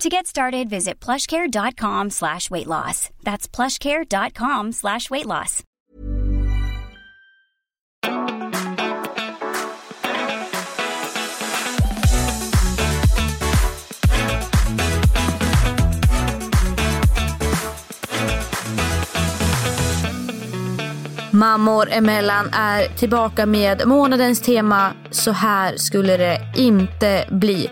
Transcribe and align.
To 0.00 0.10
get 0.10 0.26
started, 0.26 0.68
visit 0.68 1.00
plushcare.com 1.00 2.10
slash 2.10 2.50
weight 2.50 2.66
loss. 2.66 3.08
That's 3.22 3.48
plushcare.com 3.48 4.72
slash 4.72 5.10
weight 5.10 5.26
loss. 5.26 5.62
Mammor 21.30 21.88
emellan 21.90 22.48
är 22.52 22.96
tillbaka 22.96 23.46
med 23.46 23.82
månadens 23.86 24.40
tema 24.40 24.92
Så 25.10 25.32
här 25.32 25.76
skulle 25.76 26.16
det 26.16 26.40
inte 26.56 27.28
bli. 27.30 27.70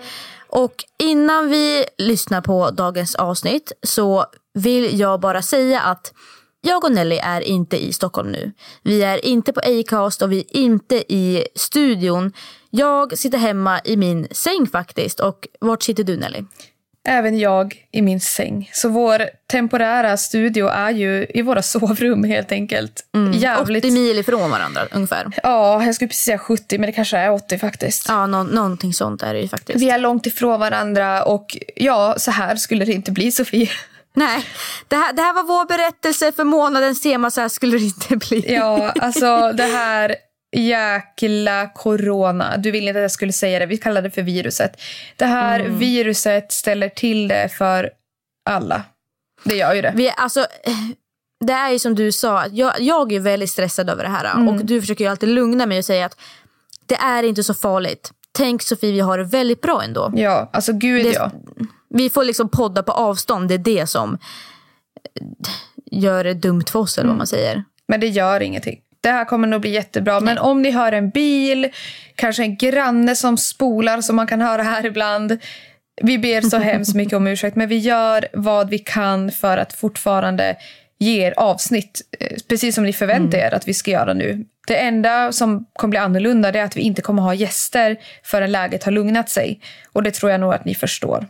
Och 0.55 0.85
innan 0.99 1.51
vi 1.51 1.85
lyssnar 1.99 2.41
på 2.41 2.71
dagens 2.71 3.15
avsnitt 3.15 3.73
så 3.83 4.27
vill 4.55 4.99
jag 4.99 5.21
bara 5.21 5.43
säga 5.43 5.81
att 5.81 6.13
jag 6.61 6.85
och 6.85 6.93
Nelly 6.93 7.17
är 7.17 7.41
inte 7.41 7.85
i 7.85 7.93
Stockholm 7.93 8.33
nu. 8.33 8.53
Vi 8.83 9.03
är 9.03 9.25
inte 9.25 9.53
på 9.53 9.61
Acast 9.61 10.23
och 10.23 10.33
vi 10.33 10.39
är 10.39 10.57
inte 10.57 11.13
i 11.15 11.47
studion. 11.55 12.33
Jag 12.71 13.19
sitter 13.19 13.39
hemma 13.39 13.81
i 13.85 13.97
min 13.97 14.29
säng 14.31 14.67
faktiskt. 14.67 15.21
Och 15.21 15.49
vart 15.61 15.83
sitter 15.83 16.05
du 16.05 16.17
Nelly? 16.17 16.45
Även 17.07 17.39
jag 17.39 17.87
i 17.93 18.03
min 18.03 18.21
säng. 18.21 18.71
Så 18.73 18.89
vår 18.89 19.23
temporära 19.47 20.17
studio 20.17 20.69
är 20.69 20.91
ju 20.91 21.27
i 21.35 21.43
våra 21.43 21.63
sovrum 21.73 22.25
helt 22.25 22.53
enkelt. 22.53 23.07
Mm. 23.15 23.33
Jävligt... 23.33 23.85
80 23.85 23.95
mil 23.95 24.19
ifrån 24.19 24.51
varandra 24.51 24.87
ungefär. 24.91 25.33
Ja, 25.43 25.85
jag 25.85 25.95
skulle 25.95 26.09
precis 26.09 26.25
säga 26.25 26.39
70 26.39 26.79
men 26.79 26.87
det 26.87 26.93
kanske 26.93 27.19
är 27.19 27.31
80 27.31 27.59
faktiskt. 27.59 28.05
Ja, 28.09 28.27
nå 28.27 28.43
någonting 28.43 28.95
sånt 28.95 29.23
är 29.23 29.35
det 29.35 29.41
ju 29.41 29.49
faktiskt. 29.49 29.81
Vi 29.81 29.91
är 29.91 29.99
långt 29.99 30.27
ifrån 30.27 30.61
varandra 30.61 31.25
och 31.25 31.57
ja, 31.77 32.15
så 32.19 32.31
här 32.31 32.57
skulle 32.57 32.85
det 32.85 32.93
inte 32.93 33.13
bli 33.13 33.33
Sofie. 33.33 33.71
Nej, 34.17 34.47
det 34.89 34.97
här, 34.97 35.13
det 35.13 35.23
här 35.23 35.35
var 35.35 35.43
vår 35.43 35.65
berättelse 35.65 36.33
för 36.33 36.45
månadens 36.45 37.01
tema, 37.01 37.31
så 37.31 37.41
här 37.41 37.49
skulle 37.49 37.79
det 37.79 37.85
inte 37.85 38.17
bli. 38.17 38.55
Ja, 38.55 38.91
alltså 38.91 39.53
det 39.53 39.65
här 39.65 40.17
jäkla 40.55 41.69
corona. 41.75 42.57
Du 42.57 42.71
ville 42.71 42.89
inte 42.89 42.99
att 42.99 43.03
jag 43.03 43.11
skulle 43.11 43.33
säga 43.33 43.59
det. 43.59 43.67
Vi 43.67 43.77
kallar 43.77 44.03
det 44.03 44.11
för 44.11 44.23
viruset. 44.23 44.81
Det 45.17 45.25
här 45.27 45.61
Mm. 45.61 45.79
viruset 45.79 46.53
ställer 46.53 46.89
till 46.89 47.29
det 47.29 47.49
för 47.49 47.91
alla. 48.51 48.83
Det 49.45 49.55
gör 49.57 49.75
ju 49.75 49.83
det. 49.83 49.93
Vi, 49.97 50.13
alltså, 50.17 50.47
det 51.47 51.53
är 51.53 51.71
ju 51.71 51.79
som 51.79 51.95
du 51.95 52.13
sa, 52.13 52.47
jag, 52.47 52.81
jag 52.81 53.13
är 53.13 53.21
väldigt 53.21 53.51
stressad 53.51 53.91
över 53.91 54.03
det 54.03 54.09
här. 54.11 54.25
Mm. 54.35 54.49
Och 54.49 54.65
du 54.65 54.81
försöker 54.81 55.05
ju 55.05 55.11
alltid 55.11 55.29
lugna 55.29 55.67
mig 55.67 55.79
och 55.79 55.85
säga 55.85 56.07
att 56.07 56.17
det 56.87 56.95
är 56.97 57.23
inte 57.23 57.45
så 57.45 57.55
farligt. 57.55 58.13
Tänk 58.33 58.63
Sofie, 58.63 58.93
vi 58.93 59.01
har 59.01 59.19
det 59.19 59.25
väldigt 59.25 59.61
bra 59.61 59.83
ändå. 59.83 60.13
Ja, 60.17 60.51
alltså 60.53 60.73
gud 60.73 61.05
Det- 61.05 61.13
ja. 61.13 61.31
Vi 61.89 62.11
får 62.11 62.25
liksom 62.25 62.49
podda 62.49 62.83
på 62.83 62.93
avstånd, 62.93 63.49
det 63.49 63.55
är 63.55 63.59
det 63.59 63.87
som 63.87 64.19
gör 65.91 66.25
det 66.25 66.35
dumt 66.35 66.65
för 66.71 66.79
oss 66.79 66.99
eller 66.99 67.05
Mm. 67.05 67.13
vad 67.15 67.19
man 67.19 67.27
säger. 67.27 67.65
Men 67.89 68.01
det 68.01 68.07
gör 68.09 68.41
ingenting. 68.41 68.81
Det 69.05 69.11
här 69.11 69.25
kommer 69.25 69.49
nog 69.49 69.61
bli 69.61 69.71
jättebra. 69.71 70.21
Men 70.21 70.39
om 70.39 70.63
ni 70.63 70.71
hör 70.71 70.93
en 70.93 71.11
bil, 71.11 71.69
kanske 72.15 72.43
en 72.43 72.57
granne 72.57 73.17
som 73.17 73.37
spolar 73.39 74.01
som 74.01 74.17
man 74.17 74.27
kan 74.27 74.41
höra 74.41 74.63
här 74.63 74.87
ibland. 74.87 75.39
Vi 76.03 76.19
ber 76.19 76.41
så 76.41 76.59
hemskt 76.59 76.95
mycket 76.95 77.17
om 77.17 77.27
ursäkt, 77.27 77.57
men 77.57 77.69
vi 77.69 77.79
gör 77.79 78.27
vad 78.33 78.71
vi 78.71 78.79
kan 78.79 79.31
för 79.31 79.59
att 79.59 79.73
fortfarande 79.73 80.57
ge 80.99 81.27
er 81.27 81.35
avsnitt, 81.37 82.01
eh, 82.21 82.37
precis 82.49 82.75
som 82.75 82.85
ni 82.85 82.93
förväntar 82.93 83.39
er 83.39 83.55
att 83.55 83.69
vi 83.69 83.75
ska 83.75 83.91
göra 83.91 84.15
nu. 84.15 84.45
Det 84.67 84.77
enda 84.77 85.33
som 85.33 85.67
kommer 85.73 85.91
bli 85.91 85.99
annorlunda 85.99 86.49
är 86.49 86.63
att 86.63 86.77
vi 86.77 86.81
inte 86.81 87.03
kommer 87.03 87.23
ha 87.23 87.35
gäster 87.35 87.97
förrän 88.23 88.53
läget 88.53 88.85
har 88.85 88.93
lugnat 88.93 89.31
sig. 89.31 89.61
Och 89.93 90.03
det 90.03 90.11
tror 90.11 90.33
jag 90.33 90.41
nog 90.41 90.55
att 90.55 90.65
ni 90.65 90.75
förstår. 90.75 91.27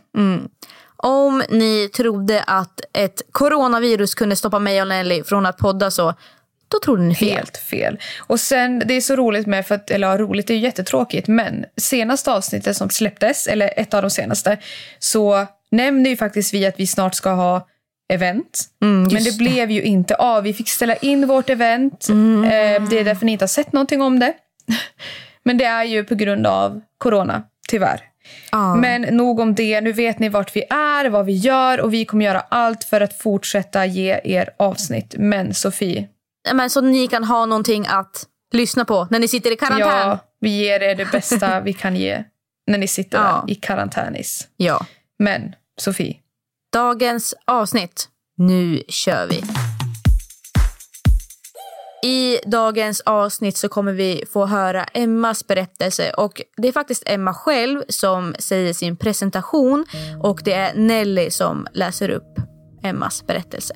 Om 0.97 1.43
ni 1.49 1.89
trodde 1.95 2.43
att 2.47 2.81
ett 2.93 3.21
coronavirus 3.31 4.15
kunde 4.15 4.35
stoppa 4.35 4.59
mig 4.59 4.81
och 4.81 4.87
Nelly 4.87 5.23
från 5.23 5.45
att 5.45 5.57
podda 5.57 5.91
så, 5.91 6.13
då 6.67 6.79
trodde 6.79 7.03
ni 7.03 7.15
fel. 7.15 7.29
Helt 7.29 7.57
fel. 7.57 7.99
Och 8.19 8.39
sen, 8.39 8.83
det 8.85 8.93
är 8.93 9.01
så 9.01 9.15
roligt 9.15 9.47
med, 9.47 9.67
för 9.67 9.75
att, 9.75 9.91
eller 9.91 10.07
ja, 10.07 10.17
roligt, 10.17 10.47
det 10.47 10.53
är 10.53 10.55
ju 10.55 10.63
jättetråkigt, 10.63 11.27
men 11.27 11.65
senaste 11.77 12.31
avsnittet 12.31 12.77
som 12.77 12.89
släpptes, 12.89 13.47
eller 13.47 13.73
ett 13.77 13.93
av 13.93 14.01
de 14.01 14.09
senaste, 14.11 14.57
så 14.99 15.47
nämnde 15.71 16.09
ju 16.09 16.17
faktiskt 16.17 16.53
vi 16.53 16.65
att 16.65 16.79
vi 16.79 16.87
snart 16.87 17.15
ska 17.15 17.29
ha 17.29 17.67
event. 18.13 18.63
men 18.79 19.09
det, 19.09 19.19
just 19.19 19.37
blev 19.37 19.71
ju 19.71 19.81
inte 19.81 20.15
av. 20.15 20.43
Vi 20.43 20.53
fick 20.53 20.69
ställa 20.69 20.95
in 20.95 21.27
vårt 21.27 21.49
event. 21.49 22.09
Eh, 22.09 22.89
det 22.89 22.99
är 22.99 23.03
därför 23.03 23.25
ni 23.25 23.31
inte 23.31 23.43
har 23.43 23.47
sett 23.47 23.73
någonting 23.73 24.01
om 24.01 24.19
det. 24.19 24.33
men 25.43 25.57
det 25.57 25.65
är 25.65 25.83
ju 25.83 26.03
på 26.03 26.15
grund 26.15 26.47
av 26.47 26.81
corona, 26.97 27.43
tyvärr. 27.67 28.01
Ja. 28.51 28.75
Men 28.75 29.01
nog 29.01 29.39
om 29.39 29.55
det. 29.55 29.81
Nu 29.81 29.91
vet 29.91 30.19
ni 30.19 30.29
vart 30.29 30.55
vi 30.55 30.61
är, 30.69 31.09
vad 31.09 31.25
vi 31.25 31.33
gör 31.33 31.79
och 31.79 31.93
vi 31.93 32.05
kommer 32.05 32.25
göra 32.25 32.39
allt 32.49 32.83
för 32.83 33.01
att 33.01 33.17
fortsätta 33.17 33.85
ge 33.85 34.19
er 34.23 34.49
avsnitt. 34.57 35.15
Men 35.17 35.53
Sofie, 35.53 36.07
Men 36.53 36.69
så 36.69 36.81
ni 36.81 37.07
kan 37.07 37.23
ha 37.23 37.45
någonting 37.45 37.87
att 37.87 38.25
lyssna 38.53 38.85
på 38.85 39.07
när 39.11 39.19
ni 39.19 39.27
sitter 39.27 39.51
i 39.51 39.55
karantän. 39.55 39.87
Ja, 39.87 40.19
vi 40.39 40.49
ger 40.49 40.79
er 40.79 40.95
det 40.95 41.11
bästa 41.11 41.59
vi 41.65 41.73
kan 41.73 41.95
ge 41.95 42.23
när 42.67 42.77
ni 42.77 42.87
sitter 42.87 43.17
Ja. 43.17 43.45
i 43.47 43.55
karantänis. 43.55 44.47
ja. 44.57 44.85
Men, 45.19 45.55
Sofie. 45.77 46.15
Dagens 46.73 47.33
avsnitt. 47.45 48.09
Nu 48.37 48.83
kör 48.87 49.27
vi. 49.27 49.43
I 52.03 52.39
dagens 52.45 53.01
avsnitt 53.01 53.57
så 53.57 53.69
kommer 53.69 53.91
vi 53.93 54.23
få 54.33 54.45
höra 54.45 54.83
Emmas 54.83 55.47
berättelse 55.47 56.11
och 56.11 56.41
det 56.57 56.67
är 56.67 56.71
faktiskt 56.71 57.03
Emma 57.05 57.33
själv 57.33 57.83
som 57.89 58.35
säger 58.39 58.73
sin 58.73 58.97
presentation 58.97 59.85
och 60.23 60.41
det 60.43 60.53
är 60.53 60.73
Nelly 60.73 61.29
som 61.31 61.67
läser 61.73 62.09
upp 62.09 62.39
Emmas 62.83 63.27
berättelse. 63.27 63.73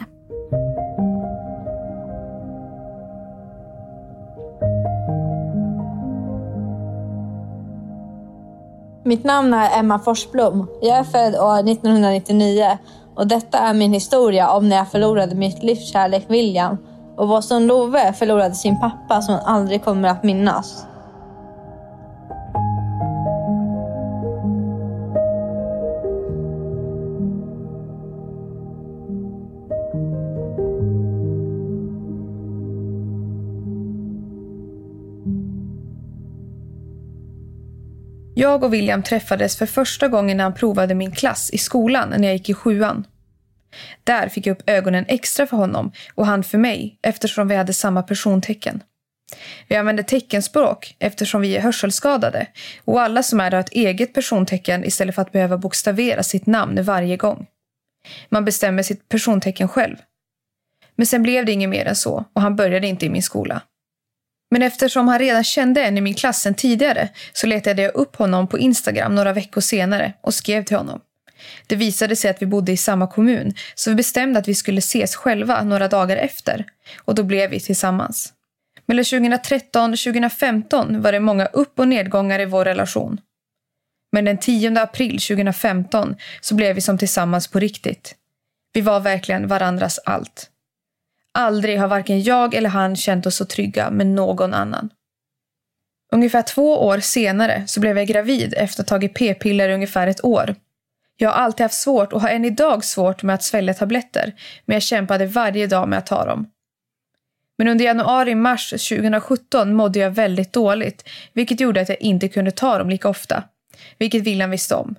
Mitt 9.09 9.23
namn 9.23 9.53
är 9.53 9.79
Emma 9.79 9.99
Forsblom. 9.99 10.67
Jag 10.81 10.97
är 10.97 11.03
född 11.03 11.35
år 11.35 11.69
1999 11.71 12.77
och 13.15 13.27
detta 13.27 13.57
är 13.57 13.73
min 13.73 13.93
historia 13.93 14.51
om 14.51 14.69
när 14.69 14.75
jag 14.75 14.91
förlorade 14.91 15.35
mitt 15.35 15.63
livs 15.63 15.91
kärlek 15.91 16.25
William 16.27 16.77
och 17.17 17.27
vår 17.27 17.41
son 17.41 17.67
Love 17.67 18.13
förlorade 18.13 18.55
sin 18.55 18.79
pappa 18.79 19.21
som 19.21 19.33
hon 19.35 19.43
aldrig 19.45 19.83
kommer 19.83 20.09
att 20.09 20.23
minnas. 20.23 20.85
Jag 38.39 38.63
och 38.63 38.73
William 38.73 39.03
träffades 39.03 39.57
för 39.57 39.65
första 39.65 40.07
gången 40.07 40.37
när 40.37 40.43
han 40.43 40.53
provade 40.53 40.95
min 40.95 41.11
klass 41.11 41.49
i 41.53 41.57
skolan 41.57 42.09
när 42.09 42.27
jag 42.27 42.33
gick 42.33 42.49
i 42.49 42.53
sjuan. 42.53 43.07
Där 44.03 44.29
fick 44.29 44.47
jag 44.47 44.53
upp 44.53 44.69
ögonen 44.69 45.05
extra 45.07 45.47
för 45.47 45.57
honom 45.57 45.91
och 46.15 46.25
han 46.25 46.43
för 46.43 46.57
mig 46.57 46.97
eftersom 47.01 47.47
vi 47.47 47.55
hade 47.55 47.73
samma 47.73 48.03
persontecken. 48.03 48.83
Vi 49.67 49.75
använder 49.75 50.03
teckenspråk 50.03 50.95
eftersom 50.99 51.41
vi 51.41 51.57
är 51.57 51.61
hörselskadade 51.61 52.47
och 52.85 53.01
alla 53.01 53.23
som 53.23 53.39
är 53.39 53.51
det 53.51 53.57
har 53.57 53.61
ett 53.61 53.71
eget 53.71 54.13
persontecken 54.13 54.85
istället 54.85 55.15
för 55.15 55.21
att 55.21 55.31
behöva 55.31 55.57
bokstavera 55.57 56.23
sitt 56.23 56.45
namn 56.45 56.83
varje 56.83 57.17
gång. 57.17 57.45
Man 58.29 58.45
bestämmer 58.45 58.83
sitt 58.83 59.09
persontecken 59.09 59.67
själv. 59.67 59.95
Men 60.95 61.05
sen 61.05 61.23
blev 61.23 61.45
det 61.45 61.51
inget 61.51 61.69
mer 61.69 61.85
än 61.85 61.95
så 61.95 62.25
och 62.33 62.41
han 62.41 62.55
började 62.55 62.87
inte 62.87 63.05
i 63.05 63.09
min 63.09 63.23
skola. 63.23 63.61
Men 64.51 64.61
eftersom 64.61 65.07
han 65.07 65.19
redan 65.19 65.43
kände 65.43 65.83
en 65.83 65.97
i 65.97 66.01
min 66.01 66.13
klass 66.13 66.41
sen 66.41 66.53
tidigare 66.53 67.09
så 67.33 67.47
letade 67.47 67.81
jag 67.81 67.95
upp 67.95 68.15
honom 68.15 68.47
på 68.47 68.59
Instagram 68.59 69.15
några 69.15 69.33
veckor 69.33 69.61
senare 69.61 70.13
och 70.21 70.33
skrev 70.33 70.63
till 70.63 70.77
honom. 70.77 71.01
Det 71.67 71.75
visade 71.75 72.15
sig 72.15 72.31
att 72.31 72.41
vi 72.41 72.45
bodde 72.45 72.71
i 72.71 72.77
samma 72.77 73.07
kommun 73.07 73.53
så 73.75 73.89
vi 73.89 73.95
bestämde 73.95 74.39
att 74.39 74.47
vi 74.47 74.55
skulle 74.55 74.79
ses 74.79 75.15
själva 75.15 75.63
några 75.63 75.87
dagar 75.87 76.17
efter 76.17 76.65
och 76.97 77.15
då 77.15 77.23
blev 77.23 77.49
vi 77.49 77.59
tillsammans. 77.59 78.33
Mellan 78.85 79.05
2013 79.05 79.91
och 79.91 79.99
2015 79.99 81.01
var 81.01 81.11
det 81.11 81.19
många 81.19 81.45
upp 81.45 81.79
och 81.79 81.87
nedgångar 81.87 82.39
i 82.39 82.45
vår 82.45 82.65
relation. 82.65 83.21
Men 84.11 84.25
den 84.25 84.37
10 84.37 84.81
april 84.81 85.19
2015 85.19 86.15
så 86.41 86.55
blev 86.55 86.75
vi 86.75 86.81
som 86.81 86.97
tillsammans 86.97 87.47
på 87.47 87.59
riktigt. 87.59 88.15
Vi 88.73 88.81
var 88.81 88.99
verkligen 88.99 89.47
varandras 89.47 89.99
allt. 90.05 90.48
Aldrig 91.39 91.79
har 91.79 91.87
varken 91.87 92.23
jag 92.23 92.53
eller 92.53 92.69
han 92.69 92.95
känt 92.95 93.25
oss 93.25 93.35
så 93.35 93.45
trygga 93.45 93.89
med 93.89 94.07
någon 94.07 94.53
annan. 94.53 94.89
Ungefär 96.11 96.41
två 96.41 96.85
år 96.85 96.99
senare 96.99 97.63
så 97.67 97.79
blev 97.79 97.97
jag 97.97 98.07
gravid 98.07 98.53
efter 98.57 98.83
att 98.83 98.89
ha 98.89 98.97
tagit 98.97 99.13
p-piller 99.13 99.69
i 99.69 99.73
ungefär 99.73 100.07
ett 100.07 100.25
år. 100.25 100.55
Jag 101.17 101.29
har 101.29 101.35
alltid 101.35 101.63
haft 101.63 101.75
svårt 101.75 102.13
och 102.13 102.21
har 102.21 102.29
än 102.29 102.45
idag 102.45 102.85
svårt 102.85 103.23
med 103.23 103.35
att 103.35 103.43
svälja 103.43 103.73
tabletter 103.73 104.33
men 104.65 104.73
jag 104.73 104.83
kämpade 104.83 105.25
varje 105.25 105.67
dag 105.67 105.87
med 105.87 105.99
att 105.99 106.05
ta 106.05 106.25
dem. 106.25 106.51
Men 107.57 107.67
under 107.67 107.85
januari-mars 107.85 108.69
2017 108.69 109.73
mådde 109.73 109.99
jag 109.99 110.11
väldigt 110.11 110.53
dåligt 110.53 111.09
vilket 111.33 111.59
gjorde 111.59 111.81
att 111.81 111.89
jag 111.89 112.01
inte 112.01 112.27
kunde 112.27 112.51
ta 112.51 112.77
dem 112.77 112.89
lika 112.89 113.09
ofta. 113.09 113.43
Vilket 113.97 114.23
William 114.23 114.51
visste 114.51 114.75
om. 114.75 114.95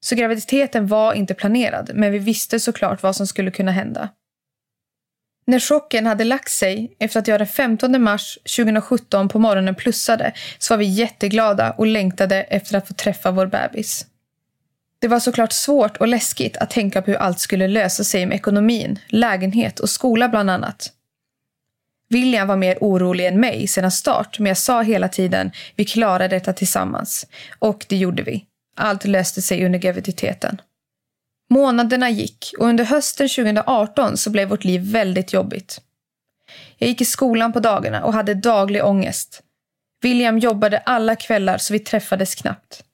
Så 0.00 0.14
graviditeten 0.14 0.86
var 0.86 1.12
inte 1.12 1.34
planerad 1.34 1.90
men 1.94 2.12
vi 2.12 2.18
visste 2.18 2.60
såklart 2.60 3.02
vad 3.02 3.16
som 3.16 3.26
skulle 3.26 3.50
kunna 3.50 3.72
hända. 3.72 4.08
När 5.48 5.60
chocken 5.60 6.06
hade 6.06 6.24
lagt 6.24 6.50
sig 6.50 6.96
efter 6.98 7.20
att 7.20 7.28
jag 7.28 7.40
den 7.40 7.46
15 7.46 8.02
mars 8.02 8.38
2017 8.56 9.28
på 9.28 9.38
morgonen 9.38 9.74
plussade 9.74 10.32
så 10.58 10.72
var 10.74 10.78
vi 10.78 10.84
jätteglada 10.84 11.70
och 11.70 11.86
längtade 11.86 12.42
efter 12.42 12.78
att 12.78 12.88
få 12.88 12.94
träffa 12.94 13.30
vår 13.30 13.46
bebis. 13.46 14.06
Det 14.98 15.08
var 15.08 15.20
såklart 15.20 15.52
svårt 15.52 15.96
och 15.96 16.08
läskigt 16.08 16.56
att 16.56 16.70
tänka 16.70 17.02
på 17.02 17.10
hur 17.10 17.18
allt 17.18 17.40
skulle 17.40 17.68
lösa 17.68 18.04
sig 18.04 18.26
med 18.26 18.34
ekonomin, 18.34 18.98
lägenhet 19.06 19.80
och 19.80 19.90
skola 19.90 20.28
bland 20.28 20.50
annat. 20.50 20.92
William 22.08 22.48
var 22.48 22.56
mer 22.56 22.78
orolig 22.80 23.26
än 23.26 23.40
mig 23.40 23.68
sedan 23.68 23.90
start 23.90 24.38
men 24.38 24.46
jag 24.46 24.58
sa 24.58 24.82
hela 24.82 25.08
tiden 25.08 25.50
vi 25.76 25.84
klarar 25.84 26.28
detta 26.28 26.52
tillsammans. 26.52 27.26
Och 27.58 27.86
det 27.88 27.96
gjorde 27.96 28.22
vi. 28.22 28.44
Allt 28.76 29.04
löste 29.04 29.42
sig 29.42 29.66
under 29.66 29.78
graviditeten. 29.78 30.60
Månaderna 31.48 32.10
gick 32.10 32.52
och 32.58 32.66
under 32.66 32.84
hösten 32.84 33.28
2018 33.28 34.16
så 34.16 34.30
blev 34.30 34.48
vårt 34.48 34.64
liv 34.64 34.92
väldigt 34.92 35.32
jobbigt. 35.32 35.80
Jag 36.78 36.88
gick 36.88 37.00
i 37.00 37.04
skolan 37.04 37.52
på 37.52 37.60
dagarna 37.60 38.04
och 38.04 38.12
hade 38.12 38.34
daglig 38.34 38.84
ångest. 38.84 39.42
William 40.00 40.38
jobbade 40.38 40.78
alla 40.78 41.16
kvällar 41.16 41.58
så 41.58 41.72
vi 41.72 41.78
träffades 41.78 42.34
knappt. 42.34 42.84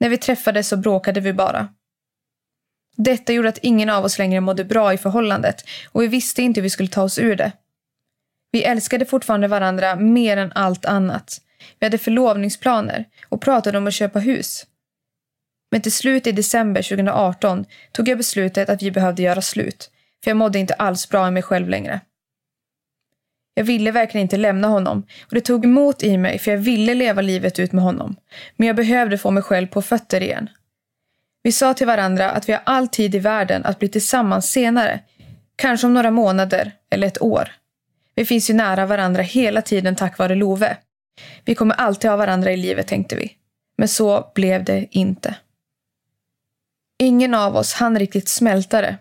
När 0.00 0.08
vi 0.08 0.18
träffades 0.18 0.68
så 0.68 0.76
bråkade 0.76 1.20
vi 1.20 1.32
bara. 1.32 1.68
Detta 2.96 3.32
gjorde 3.32 3.48
att 3.48 3.58
ingen 3.58 3.90
av 3.90 4.04
oss 4.04 4.18
längre 4.18 4.40
mådde 4.40 4.64
bra 4.64 4.92
i 4.92 4.98
förhållandet 4.98 5.64
och 5.92 6.02
vi 6.02 6.06
visste 6.06 6.42
inte 6.42 6.60
hur 6.60 6.62
vi 6.62 6.70
skulle 6.70 6.88
ta 6.88 7.02
oss 7.02 7.18
ur 7.18 7.36
det. 7.36 7.52
Vi 8.50 8.64
älskade 8.64 9.06
fortfarande 9.06 9.48
varandra 9.48 9.96
mer 9.96 10.36
än 10.36 10.52
allt 10.52 10.84
annat. 10.84 11.40
Vi 11.78 11.86
hade 11.86 11.98
förlovningsplaner 11.98 13.04
och 13.28 13.40
pratade 13.40 13.78
om 13.78 13.86
att 13.86 13.94
köpa 13.94 14.18
hus. 14.18 14.66
Men 15.70 15.80
till 15.80 15.92
slut 15.92 16.26
i 16.26 16.32
december 16.32 16.82
2018 16.82 17.64
tog 17.92 18.08
jag 18.08 18.18
beslutet 18.18 18.68
att 18.68 18.82
vi 18.82 18.90
behövde 18.90 19.22
göra 19.22 19.42
slut. 19.42 19.90
För 20.24 20.30
jag 20.30 20.36
mådde 20.36 20.58
inte 20.58 20.74
alls 20.74 21.08
bra 21.08 21.28
i 21.28 21.30
mig 21.30 21.42
själv 21.42 21.68
längre. 21.68 22.00
Jag 23.54 23.64
ville 23.64 23.90
verkligen 23.90 24.22
inte 24.22 24.36
lämna 24.36 24.68
honom 24.68 25.06
och 25.26 25.34
det 25.34 25.40
tog 25.40 25.64
emot 25.64 26.02
i 26.02 26.18
mig 26.18 26.38
för 26.38 26.50
jag 26.50 26.58
ville 26.58 26.94
leva 26.94 27.22
livet 27.22 27.58
ut 27.58 27.72
med 27.72 27.84
honom. 27.84 28.16
Men 28.56 28.66
jag 28.66 28.76
behövde 28.76 29.18
få 29.18 29.30
mig 29.30 29.42
själv 29.42 29.66
på 29.66 29.82
fötter 29.82 30.20
igen. 30.20 30.48
Vi 31.42 31.52
sa 31.52 31.74
till 31.74 31.86
varandra 31.86 32.30
att 32.30 32.48
vi 32.48 32.52
har 32.52 32.62
all 32.64 32.88
tid 32.88 33.14
i 33.14 33.18
världen 33.18 33.64
att 33.64 33.78
bli 33.78 33.88
tillsammans 33.88 34.50
senare. 34.50 35.00
Kanske 35.56 35.86
om 35.86 35.94
några 35.94 36.10
månader 36.10 36.72
eller 36.90 37.06
ett 37.06 37.22
år. 37.22 37.52
Vi 38.14 38.24
finns 38.24 38.50
ju 38.50 38.54
nära 38.54 38.86
varandra 38.86 39.22
hela 39.22 39.62
tiden 39.62 39.96
tack 39.96 40.18
vare 40.18 40.34
Love. 40.34 40.76
Vi 41.44 41.54
kommer 41.54 41.74
alltid 41.74 42.10
ha 42.10 42.16
varandra 42.16 42.52
i 42.52 42.56
livet 42.56 42.86
tänkte 42.86 43.16
vi. 43.16 43.32
Men 43.76 43.88
så 43.88 44.30
blev 44.34 44.64
det 44.64 44.86
inte. 44.90 45.34
Ingen 47.02 47.34
av 47.34 47.56
oss 47.56 47.72
hann 47.72 47.98
riktigt 47.98 48.28
smälta 48.28 48.80
det. 48.80 48.98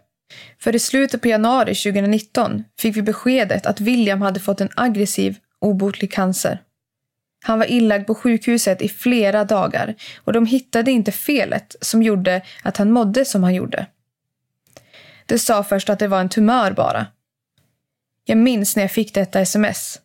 För 0.60 0.76
i 0.76 0.80
slutet 0.80 1.22
på 1.22 1.28
januari 1.28 1.76
2019 1.76 2.64
fick 2.78 2.98
vi 2.98 3.02
beskedet 3.02 3.66
att 3.66 3.82
William 3.82 4.22
hade 4.22 4.40
fått 4.40 4.62
en 4.62 4.70
aggressiv, 4.76 5.38
obotlig 5.60 6.14
cancer. 6.14 6.62
Han 7.46 7.60
var 7.60 7.66
inlagd 7.66 8.08
på 8.08 8.16
sjukhuset 8.16 8.82
i 8.82 8.90
flera 8.90 9.44
dagar 9.44 9.96
och 10.18 10.34
de 10.34 10.46
hittade 10.46 10.92
inte 10.92 11.12
felet 11.12 11.76
som 11.82 12.04
gjorde 12.04 12.42
att 12.64 12.78
han 12.78 12.92
mådde 12.92 13.26
som 13.26 13.44
han 13.44 13.56
gjorde. 13.56 13.86
Det 15.26 15.40
sa 15.40 15.64
först 15.64 15.90
att 15.90 16.00
det 16.00 16.08
var 16.08 16.22
en 16.22 16.30
tumör 16.30 16.72
bara. 16.72 17.08
Jag 18.26 18.38
minns 18.38 18.76
när 18.76 18.84
jag 18.84 18.92
fick 18.92 19.14
detta 19.14 19.40
sms. 19.40 20.00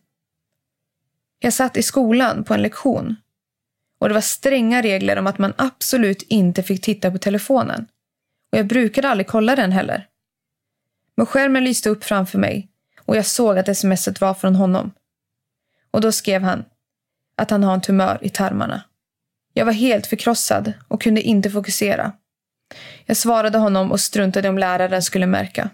Jag 1.39 1.53
satt 1.53 1.77
i 1.77 1.83
skolan 1.83 2.43
på 2.43 2.53
en 2.53 2.61
lektion 2.61 3.15
och 4.05 4.09
det 4.09 4.13
var 4.13 4.21
stränga 4.21 4.81
regler 4.81 5.17
om 5.17 5.27
att 5.27 5.37
man 5.37 5.53
absolut 5.57 6.21
inte 6.21 6.63
fick 6.63 6.81
titta 6.81 7.11
på 7.11 7.17
telefonen. 7.17 7.87
Och 8.51 8.57
jag 8.57 8.67
brukade 8.67 9.09
aldrig 9.09 9.27
kolla 9.27 9.55
den 9.55 9.71
heller. 9.71 10.07
Men 11.17 11.25
skärmen 11.25 11.63
lyste 11.63 11.89
upp 11.89 12.03
framför 12.03 12.39
mig 12.39 12.69
och 13.05 13.15
jag 13.15 13.25
såg 13.25 13.57
att 13.57 13.77
smset 13.77 14.21
var 14.21 14.33
från 14.33 14.55
honom. 14.55 14.91
Och 15.91 16.01
då 16.01 16.11
skrev 16.11 16.41
han 16.41 16.65
att 17.37 17.51
han 17.51 17.63
har 17.63 17.73
en 17.73 17.81
tumör 17.81 18.17
i 18.21 18.29
tarmarna. 18.29 18.83
Jag 19.53 19.65
var 19.65 19.73
helt 19.73 20.07
förkrossad 20.07 20.73
och 20.87 21.01
kunde 21.01 21.21
inte 21.21 21.49
fokusera. 21.49 22.11
Jag 23.05 23.17
svarade 23.17 23.57
honom 23.57 23.91
och 23.91 23.99
struntade 23.99 24.49
om 24.49 24.57
läraren 24.57 25.01
skulle 25.01 25.25
märka. 25.25 25.69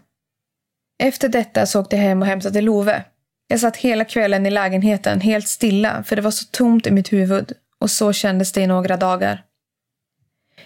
Efter 1.03 1.29
detta 1.29 1.65
så 1.65 1.81
åkte 1.81 1.95
jag 1.95 2.03
hem 2.03 2.21
och 2.21 2.27
hämtade 2.27 2.61
Love. 2.61 3.03
Jag 3.47 3.59
satt 3.59 3.77
hela 3.77 4.05
kvällen 4.05 4.45
i 4.45 4.51
lägenheten 4.51 5.21
helt 5.21 5.47
stilla 5.47 6.03
för 6.03 6.15
det 6.15 6.21
var 6.21 6.31
så 6.31 6.45
tomt 6.51 6.87
i 6.87 6.91
mitt 6.91 7.13
huvud 7.13 7.53
och 7.81 7.91
så 7.91 8.13
kändes 8.13 8.51
det 8.51 8.61
i 8.61 8.67
några 8.67 8.97
dagar. 8.97 9.43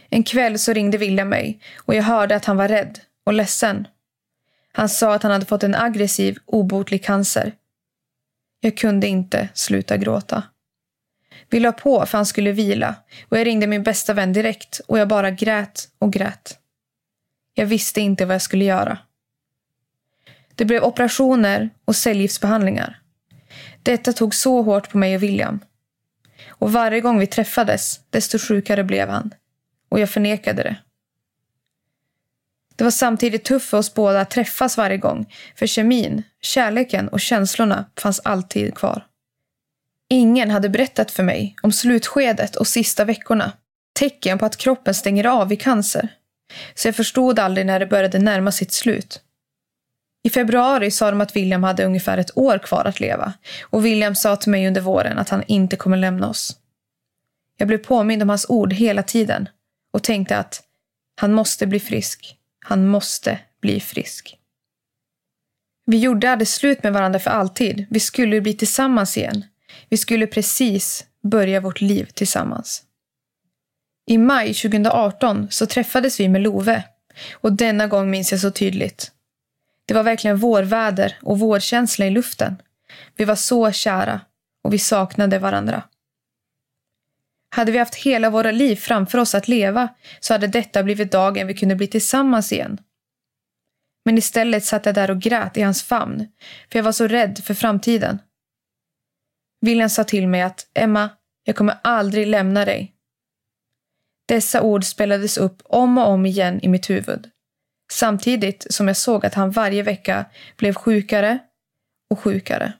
En 0.09 0.23
kväll 0.23 0.59
så 0.59 0.73
ringde 0.73 0.97
William 0.97 1.29
mig 1.29 1.59
och 1.77 1.95
jag 1.95 2.03
hörde 2.03 2.35
att 2.35 2.45
han 2.45 2.57
var 2.57 2.67
rädd 2.67 2.99
och 3.25 3.33
ledsen. 3.33 3.87
Han 4.71 4.89
sa 4.89 5.13
att 5.13 5.23
han 5.23 5.31
hade 5.31 5.45
fått 5.45 5.63
en 5.63 5.75
aggressiv, 5.75 6.37
obotlig 6.45 7.03
cancer. 7.03 7.53
Jag 8.59 8.77
kunde 8.77 9.07
inte 9.07 9.49
sluta 9.53 9.97
gråta. 9.97 10.43
Vi 11.49 11.59
la 11.59 11.71
på 11.71 12.05
för 12.05 12.17
han 12.17 12.25
skulle 12.25 12.51
vila 12.51 12.95
och 13.29 13.37
jag 13.37 13.47
ringde 13.47 13.67
min 13.67 13.83
bästa 13.83 14.13
vän 14.13 14.33
direkt 14.33 14.81
och 14.87 14.99
jag 14.99 15.07
bara 15.07 15.31
grät 15.31 15.89
och 15.99 16.13
grät. 16.13 16.59
Jag 17.53 17.65
visste 17.65 18.01
inte 18.01 18.25
vad 18.25 18.35
jag 18.35 18.41
skulle 18.41 18.65
göra. 18.65 18.97
Det 20.55 20.65
blev 20.65 20.83
operationer 20.83 21.69
och 21.85 21.95
cellgiftsbehandlingar. 21.95 23.01
Detta 23.83 24.13
tog 24.13 24.35
så 24.35 24.61
hårt 24.61 24.89
på 24.89 24.97
mig 24.97 25.15
och 25.15 25.23
William. 25.23 25.59
Och 26.57 26.71
varje 26.71 27.01
gång 27.01 27.19
vi 27.19 27.27
träffades, 27.27 27.99
desto 28.09 28.39
sjukare 28.39 28.83
blev 28.83 29.09
han. 29.09 29.33
Och 29.89 29.99
jag 29.99 30.09
förnekade 30.09 30.63
det. 30.63 30.75
Det 32.75 32.83
var 32.83 32.91
samtidigt 32.91 33.43
tufft 33.43 33.69
för 33.69 33.77
oss 33.77 33.93
båda 33.93 34.21
att 34.21 34.29
träffas 34.29 34.77
varje 34.77 34.97
gång. 34.97 35.33
För 35.55 35.67
kemin, 35.67 36.23
kärleken 36.41 37.07
och 37.07 37.19
känslorna 37.19 37.85
fanns 37.97 38.19
alltid 38.19 38.75
kvar. 38.75 39.05
Ingen 40.09 40.51
hade 40.51 40.69
berättat 40.69 41.11
för 41.11 41.23
mig 41.23 41.55
om 41.61 41.71
slutskedet 41.71 42.55
och 42.55 42.67
sista 42.67 43.05
veckorna. 43.05 43.51
Tecken 43.93 44.37
på 44.37 44.45
att 44.45 44.57
kroppen 44.57 44.93
stänger 44.93 45.25
av 45.25 45.53
i 45.53 45.55
cancer. 45.55 46.09
Så 46.75 46.87
jag 46.87 46.95
förstod 46.95 47.39
aldrig 47.39 47.65
när 47.65 47.79
det 47.79 47.85
började 47.85 48.19
närma 48.19 48.51
sitt 48.51 48.71
slut. 48.71 49.21
I 50.25 50.29
februari 50.29 50.91
sa 50.91 51.11
de 51.11 51.21
att 51.21 51.35
William 51.35 51.63
hade 51.63 51.85
ungefär 51.85 52.17
ett 52.17 52.37
år 52.37 52.57
kvar 52.57 52.85
att 52.85 52.99
leva 52.99 53.33
och 53.61 53.85
William 53.85 54.15
sa 54.15 54.35
till 54.35 54.51
mig 54.51 54.67
under 54.67 54.81
våren 54.81 55.17
att 55.17 55.29
han 55.29 55.43
inte 55.47 55.75
kommer 55.75 55.97
lämna 55.97 56.29
oss. 56.29 56.57
Jag 57.57 57.67
blev 57.67 57.77
påmind 57.77 58.21
om 58.21 58.29
hans 58.29 58.45
ord 58.49 58.73
hela 58.73 59.03
tiden 59.03 59.49
och 59.93 60.03
tänkte 60.03 60.37
att 60.37 60.63
han 61.15 61.33
måste 61.33 61.67
bli 61.67 61.79
frisk. 61.79 62.37
Han 62.65 62.87
måste 62.87 63.39
bli 63.61 63.79
frisk. 63.79 64.37
Vi 65.85 65.97
gjorde 65.97 66.31
aldrig 66.31 66.47
slut 66.47 66.83
med 66.83 66.93
varandra 66.93 67.19
för 67.19 67.31
alltid. 67.31 67.85
Vi 67.89 67.99
skulle 67.99 68.41
bli 68.41 68.53
tillsammans 68.53 69.17
igen. 69.17 69.45
Vi 69.89 69.97
skulle 69.97 70.27
precis 70.27 71.05
börja 71.23 71.61
vårt 71.61 71.81
liv 71.81 72.05
tillsammans. 72.13 72.83
I 74.07 74.17
maj 74.17 74.53
2018 74.53 75.47
så 75.51 75.65
träffades 75.65 76.19
vi 76.19 76.29
med 76.29 76.41
Love 76.41 76.83
och 77.33 77.53
denna 77.53 77.87
gång 77.87 78.09
minns 78.09 78.31
jag 78.31 78.41
så 78.41 78.51
tydligt. 78.51 79.11
Det 79.85 79.93
var 79.93 80.03
verkligen 80.03 80.37
vårväder 80.37 81.17
och 81.21 81.39
vårkänsla 81.39 82.05
i 82.05 82.09
luften. 82.09 82.61
Vi 83.15 83.25
var 83.25 83.35
så 83.35 83.71
kära 83.71 84.21
och 84.63 84.73
vi 84.73 84.79
saknade 84.79 85.39
varandra. 85.39 85.83
Hade 87.49 87.71
vi 87.71 87.77
haft 87.77 87.95
hela 87.95 88.29
våra 88.29 88.51
liv 88.51 88.75
framför 88.75 89.17
oss 89.17 89.35
att 89.35 89.47
leva 89.47 89.87
så 90.19 90.33
hade 90.33 90.47
detta 90.47 90.83
blivit 90.83 91.11
dagen 91.11 91.47
vi 91.47 91.53
kunde 91.53 91.75
bli 91.75 91.87
tillsammans 91.87 92.51
igen. 92.51 92.77
Men 94.05 94.17
istället 94.17 94.65
satt 94.65 94.85
jag 94.85 94.95
där 94.95 95.11
och 95.11 95.21
grät 95.21 95.57
i 95.57 95.61
hans 95.61 95.83
famn 95.83 96.27
för 96.71 96.79
jag 96.79 96.83
var 96.83 96.91
så 96.91 97.07
rädd 97.07 97.39
för 97.43 97.53
framtiden. 97.53 98.19
William 99.61 99.89
sa 99.89 100.03
till 100.03 100.27
mig 100.27 100.41
att 100.41 100.67
Emma, 100.73 101.09
jag 101.43 101.55
kommer 101.55 101.77
aldrig 101.83 102.27
lämna 102.27 102.65
dig. 102.65 102.95
Dessa 104.27 104.61
ord 104.61 104.83
spelades 104.83 105.37
upp 105.37 105.61
om 105.65 105.97
och 105.97 106.07
om 106.07 106.25
igen 106.25 106.59
i 106.61 106.67
mitt 106.67 106.89
huvud. 106.89 107.29
Samtidigt 107.95 108.67
som 108.69 108.87
jag 108.87 108.97
såg 108.97 109.25
att 109.25 109.33
han 109.33 109.51
varje 109.51 109.83
vecka 109.83 110.25
blev 110.57 110.73
sjukare 110.73 111.39
och 112.09 112.19
sjukare. 112.19 112.73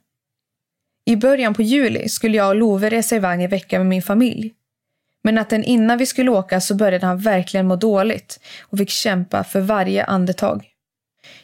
I 1.06 1.16
början 1.16 1.54
på 1.54 1.62
juli 1.62 2.10
skulle 2.10 2.38
jag 2.38 2.50
och 2.50 2.56
Love 2.56 2.90
resa 2.90 3.16
iväg 3.16 3.42
en 3.42 3.50
vecka 3.50 3.78
med 3.78 3.88
min 3.88 4.02
familj. 4.02 4.54
Men 5.24 5.36
natten 5.36 5.64
innan 5.64 5.98
vi 5.98 6.06
skulle 6.06 6.32
åka 6.32 6.62
så 6.62 6.76
började 6.76 7.06
han 7.06 7.18
verkligen 7.18 7.68
må 7.68 7.76
dåligt 7.76 8.40
och 8.62 8.78
fick 8.78 8.90
kämpa 8.90 9.44
för 9.44 9.62
varje 9.62 10.06
andetag. 10.06 10.68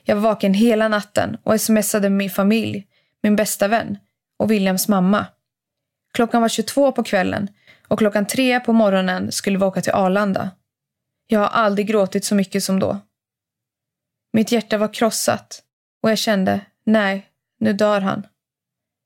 Jag 0.03 0.15
var 0.15 0.21
vaken 0.21 0.53
hela 0.53 0.87
natten 0.87 1.37
och 1.43 1.61
smsade 1.61 2.09
med 2.09 2.17
min 2.17 2.29
familj, 2.29 2.87
min 3.23 3.35
bästa 3.35 3.67
vän 3.67 3.97
och 4.39 4.51
Williams 4.51 4.87
mamma. 4.87 5.25
Klockan 6.13 6.41
var 6.41 6.49
22 6.49 6.91
på 6.91 7.03
kvällen 7.03 7.47
och 7.87 7.99
klockan 7.99 8.27
tre 8.27 8.59
på 8.59 8.73
morgonen 8.73 9.31
skulle 9.31 9.57
vi 9.57 9.65
åka 9.65 9.81
till 9.81 9.93
Arlanda. 9.93 10.49
Jag 11.27 11.39
har 11.39 11.47
aldrig 11.47 11.87
gråtit 11.87 12.25
så 12.25 12.35
mycket 12.35 12.63
som 12.63 12.79
då. 12.79 12.99
Mitt 14.33 14.51
hjärta 14.51 14.77
var 14.77 14.93
krossat 14.93 15.63
och 16.03 16.11
jag 16.11 16.17
kände, 16.17 16.61
nej, 16.83 17.29
nu 17.59 17.73
dör 17.73 18.01
han. 18.01 18.27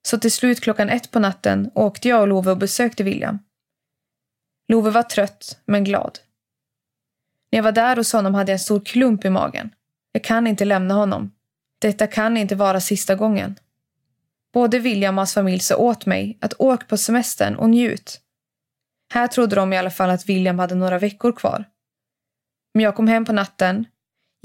Så 0.07 0.17
till 0.17 0.31
slut 0.31 0.61
klockan 0.61 0.89
ett 0.89 1.11
på 1.11 1.19
natten 1.19 1.71
åkte 1.75 2.09
jag 2.09 2.21
och 2.21 2.27
Love 2.27 2.51
och 2.51 2.57
besökte 2.57 3.03
William. 3.03 3.39
Love 4.67 4.89
var 4.89 5.03
trött, 5.03 5.59
men 5.65 5.83
glad. 5.83 6.19
När 7.51 7.57
jag 7.57 7.63
var 7.63 7.71
där 7.71 7.95
hos 7.95 8.13
honom 8.13 8.33
hade 8.33 8.51
jag 8.51 8.55
en 8.55 8.59
stor 8.59 8.79
klump 8.79 9.25
i 9.25 9.29
magen. 9.29 9.69
Jag 10.11 10.23
kan 10.23 10.47
inte 10.47 10.65
lämna 10.65 10.93
honom. 10.93 11.31
Detta 11.79 12.07
kan 12.07 12.37
inte 12.37 12.55
vara 12.55 12.81
sista 12.81 13.15
gången. 13.15 13.55
Både 14.53 14.79
William 14.79 15.15
och 15.15 15.19
hans 15.19 15.33
familj 15.33 15.59
sa 15.59 15.75
åt 15.75 16.05
mig 16.05 16.37
att 16.41 16.53
åk 16.59 16.87
på 16.87 16.97
semestern 16.97 17.55
och 17.55 17.69
njut. 17.69 18.21
Här 19.13 19.27
trodde 19.27 19.55
de 19.55 19.73
i 19.73 19.77
alla 19.77 19.91
fall 19.91 20.09
att 20.09 20.29
William 20.29 20.59
hade 20.59 20.75
några 20.75 20.99
veckor 20.99 21.31
kvar. 21.31 21.65
Men 22.73 22.83
jag 22.83 22.95
kom 22.95 23.07
hem 23.07 23.25
på 23.25 23.33
natten, 23.33 23.85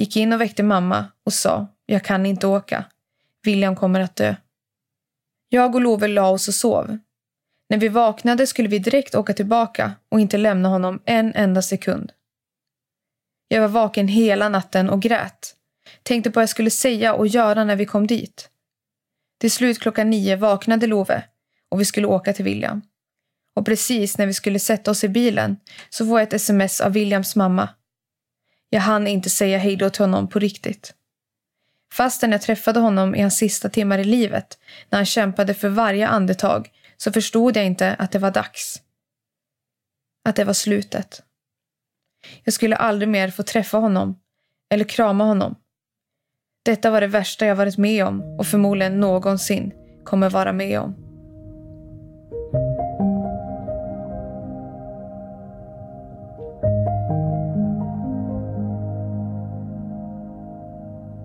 gick 0.00 0.16
in 0.16 0.33
och 0.33 0.40
väckte 0.40 0.62
mamma 0.62 1.07
och 1.25 1.33
sa 1.33 1.66
jag 1.87 2.04
kan 2.04 2.26
inte 2.26 2.47
åka. 2.47 2.85
William 3.42 3.76
kommer 3.76 4.00
att 4.00 4.16
dö. 4.16 4.35
Jag 5.49 5.75
och 5.75 5.80
Love 5.80 6.09
la 6.09 6.30
oss 6.30 6.49
och 6.49 6.54
sov. 6.54 6.99
När 7.69 7.78
vi 7.78 7.88
vaknade 7.88 8.47
skulle 8.47 8.69
vi 8.69 8.78
direkt 8.78 9.14
åka 9.14 9.33
tillbaka 9.33 9.92
och 10.09 10.21
inte 10.21 10.37
lämna 10.37 10.69
honom 10.69 11.02
en 11.04 11.35
enda 11.35 11.62
sekund. 11.62 12.12
Jag 13.49 13.61
var 13.61 13.69
vaken 13.69 14.09
hela 14.09 14.49
natten 14.49 14.90
och 14.90 15.02
grät. 15.02 15.57
Tänkte 16.02 16.30
på 16.30 16.35
vad 16.35 16.42
jag 16.42 16.49
skulle 16.49 16.71
säga 16.71 17.14
och 17.14 17.26
göra 17.26 17.64
när 17.64 17.76
vi 17.76 17.87
kom 17.87 18.07
dit. 18.07 18.50
Till 19.40 19.50
slut 19.50 19.78
klockan 19.78 20.11
nio 20.11 20.37
vaknade 20.37 20.87
Love 20.87 21.25
och 21.69 21.80
vi 21.80 21.85
skulle 21.85 22.07
åka 22.07 22.33
till 22.33 22.45
William. 22.45 22.83
Och 23.57 23.66
precis 23.66 24.19
när 24.19 24.26
vi 24.26 24.35
skulle 24.35 24.59
sätta 24.59 24.90
oss 24.90 25.04
i 25.04 25.09
bilen 25.09 25.57
så 25.90 26.07
får 26.07 26.21
jag 26.21 26.26
ett 26.26 26.33
sms 26.33 26.80
av 26.80 26.92
Williams 26.92 27.37
mamma. 27.37 27.69
Jag 28.71 28.81
hann 28.81 29.07
inte 29.07 29.31
säga 29.31 29.59
hej 29.59 29.77
då 29.77 29.91
till 29.91 30.03
honom 30.03 30.29
på 30.29 30.39
riktigt. 30.39 30.95
Fastän 31.93 32.33
jag 32.33 32.43
träffade 32.43 32.81
honom 32.81 33.15
i 33.15 33.21
hans 33.21 33.37
sista 33.37 33.69
timmar 33.69 33.99
i 33.99 34.05
livet, 34.05 34.59
när 34.89 34.99
han 34.99 35.07
kämpade 35.07 35.55
för 35.55 35.69
varje 35.69 36.09
andetag, 36.09 36.71
så 36.97 37.12
förstod 37.12 37.57
jag 37.57 37.67
inte 37.67 37.95
att 37.95 38.12
det 38.12 38.19
var 38.19 38.31
dags. 38.31 38.83
Att 40.25 40.37
det 40.37 40.45
var 40.45 40.53
slutet. 40.53 41.23
Jag 42.45 42.55
skulle 42.55 42.77
aldrig 42.77 43.09
mer 43.09 43.31
få 43.31 43.43
träffa 43.43 43.79
honom 43.79 44.21
eller 44.71 44.85
krama 44.85 45.25
honom. 45.25 45.55
Detta 46.62 46.91
var 46.91 47.00
det 47.00 47.07
värsta 47.07 47.47
jag 47.47 47.57
varit 47.57 47.79
med 47.79 48.07
om 48.07 48.23
och 48.39 48.47
förmodligen 48.47 49.00
någonsin 49.00 49.73
kommer 50.05 50.31
vara 50.31 50.53
med 50.53 50.81
om. 50.81 51.10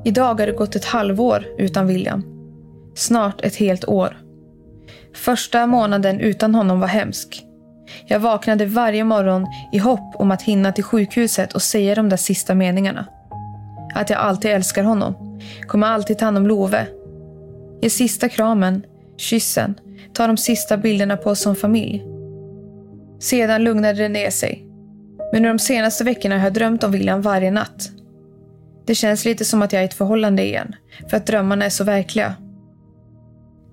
Idag 0.06 0.40
har 0.40 0.46
det 0.46 0.52
gått 0.52 0.76
ett 0.76 0.86
halvår 0.86 1.46
utan 1.58 1.88
William. 1.88 2.24
Snart 2.96 3.46
ett 3.46 3.56
helt 3.56 3.86
år. 3.86 4.18
Första 5.16 5.68
månaden 5.68 6.20
utan 6.20 6.56
honom 6.56 6.80
var 6.80 6.88
hemsk. 6.88 7.46
Jag 8.08 8.20
vaknade 8.20 8.66
varje 8.66 9.04
morgon 9.04 9.48
i 9.72 9.78
hopp 9.78 10.16
om 10.16 10.32
att 10.32 10.42
hinna 10.42 10.72
till 10.72 10.84
sjukhuset 10.84 11.54
och 11.54 11.62
säga 11.62 11.96
de 11.96 12.10
där 12.10 12.18
sista 12.18 12.56
meningarna. 12.56 13.06
Att 13.96 14.10
jag 14.10 14.20
alltid 14.20 14.52
älskar 14.52 14.84
honom. 14.84 15.40
Kommer 15.68 15.88
alltid 15.88 16.18
ta 16.18 16.26
hand 16.26 16.38
om 16.38 16.48
Love. 16.48 16.88
Ge 17.82 17.90
sista 17.90 18.30
kramen, 18.30 18.84
kyssen, 19.18 19.76
ta 20.14 20.28
de 20.28 20.38
sista 20.38 20.78
bilderna 20.78 21.18
på 21.18 21.30
oss 21.30 21.42
som 21.42 21.56
familj. 21.56 22.06
Sedan 23.20 23.64
lugnade 23.64 24.02
det 24.02 24.10
ner 24.10 24.30
sig. 24.30 24.68
Men 25.32 25.38
under 25.38 25.50
de 25.50 25.60
senaste 25.60 26.04
veckorna 26.04 26.38
har 26.38 26.44
jag 26.44 26.54
drömt 26.54 26.84
om 26.84 26.92
William 26.92 27.22
varje 27.22 27.52
natt. 27.52 27.95
Det 28.86 28.96
känns 28.96 29.26
lite 29.26 29.46
som 29.46 29.62
att 29.62 29.74
jag 29.74 29.80
är 29.80 29.84
i 29.84 29.86
ett 29.86 29.94
förhållande 29.94 30.44
igen, 30.44 30.76
för 31.10 31.18
att 31.18 31.26
drömmarna 31.26 31.66
är 31.66 31.70
så 31.70 31.84
verkliga. 31.84 32.36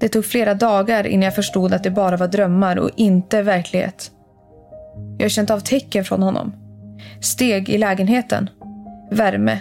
Det 0.01 0.09
tog 0.09 0.25
flera 0.25 0.55
dagar 0.55 1.07
innan 1.07 1.23
jag 1.23 1.35
förstod 1.35 1.73
att 1.73 1.83
det 1.83 1.91
bara 1.91 2.17
var 2.17 2.29
drömmar 2.29 2.79
och 2.79 2.91
inte 2.97 3.43
verklighet. 3.43 4.11
Jag 5.19 5.25
har 5.25 5.29
känt 5.29 5.51
av 5.51 5.61
tecken 5.61 6.05
från 6.05 6.23
honom. 6.23 6.53
Steg 7.21 7.69
i 7.69 7.79
lägenheten. 7.79 8.51
Värme. 9.11 9.61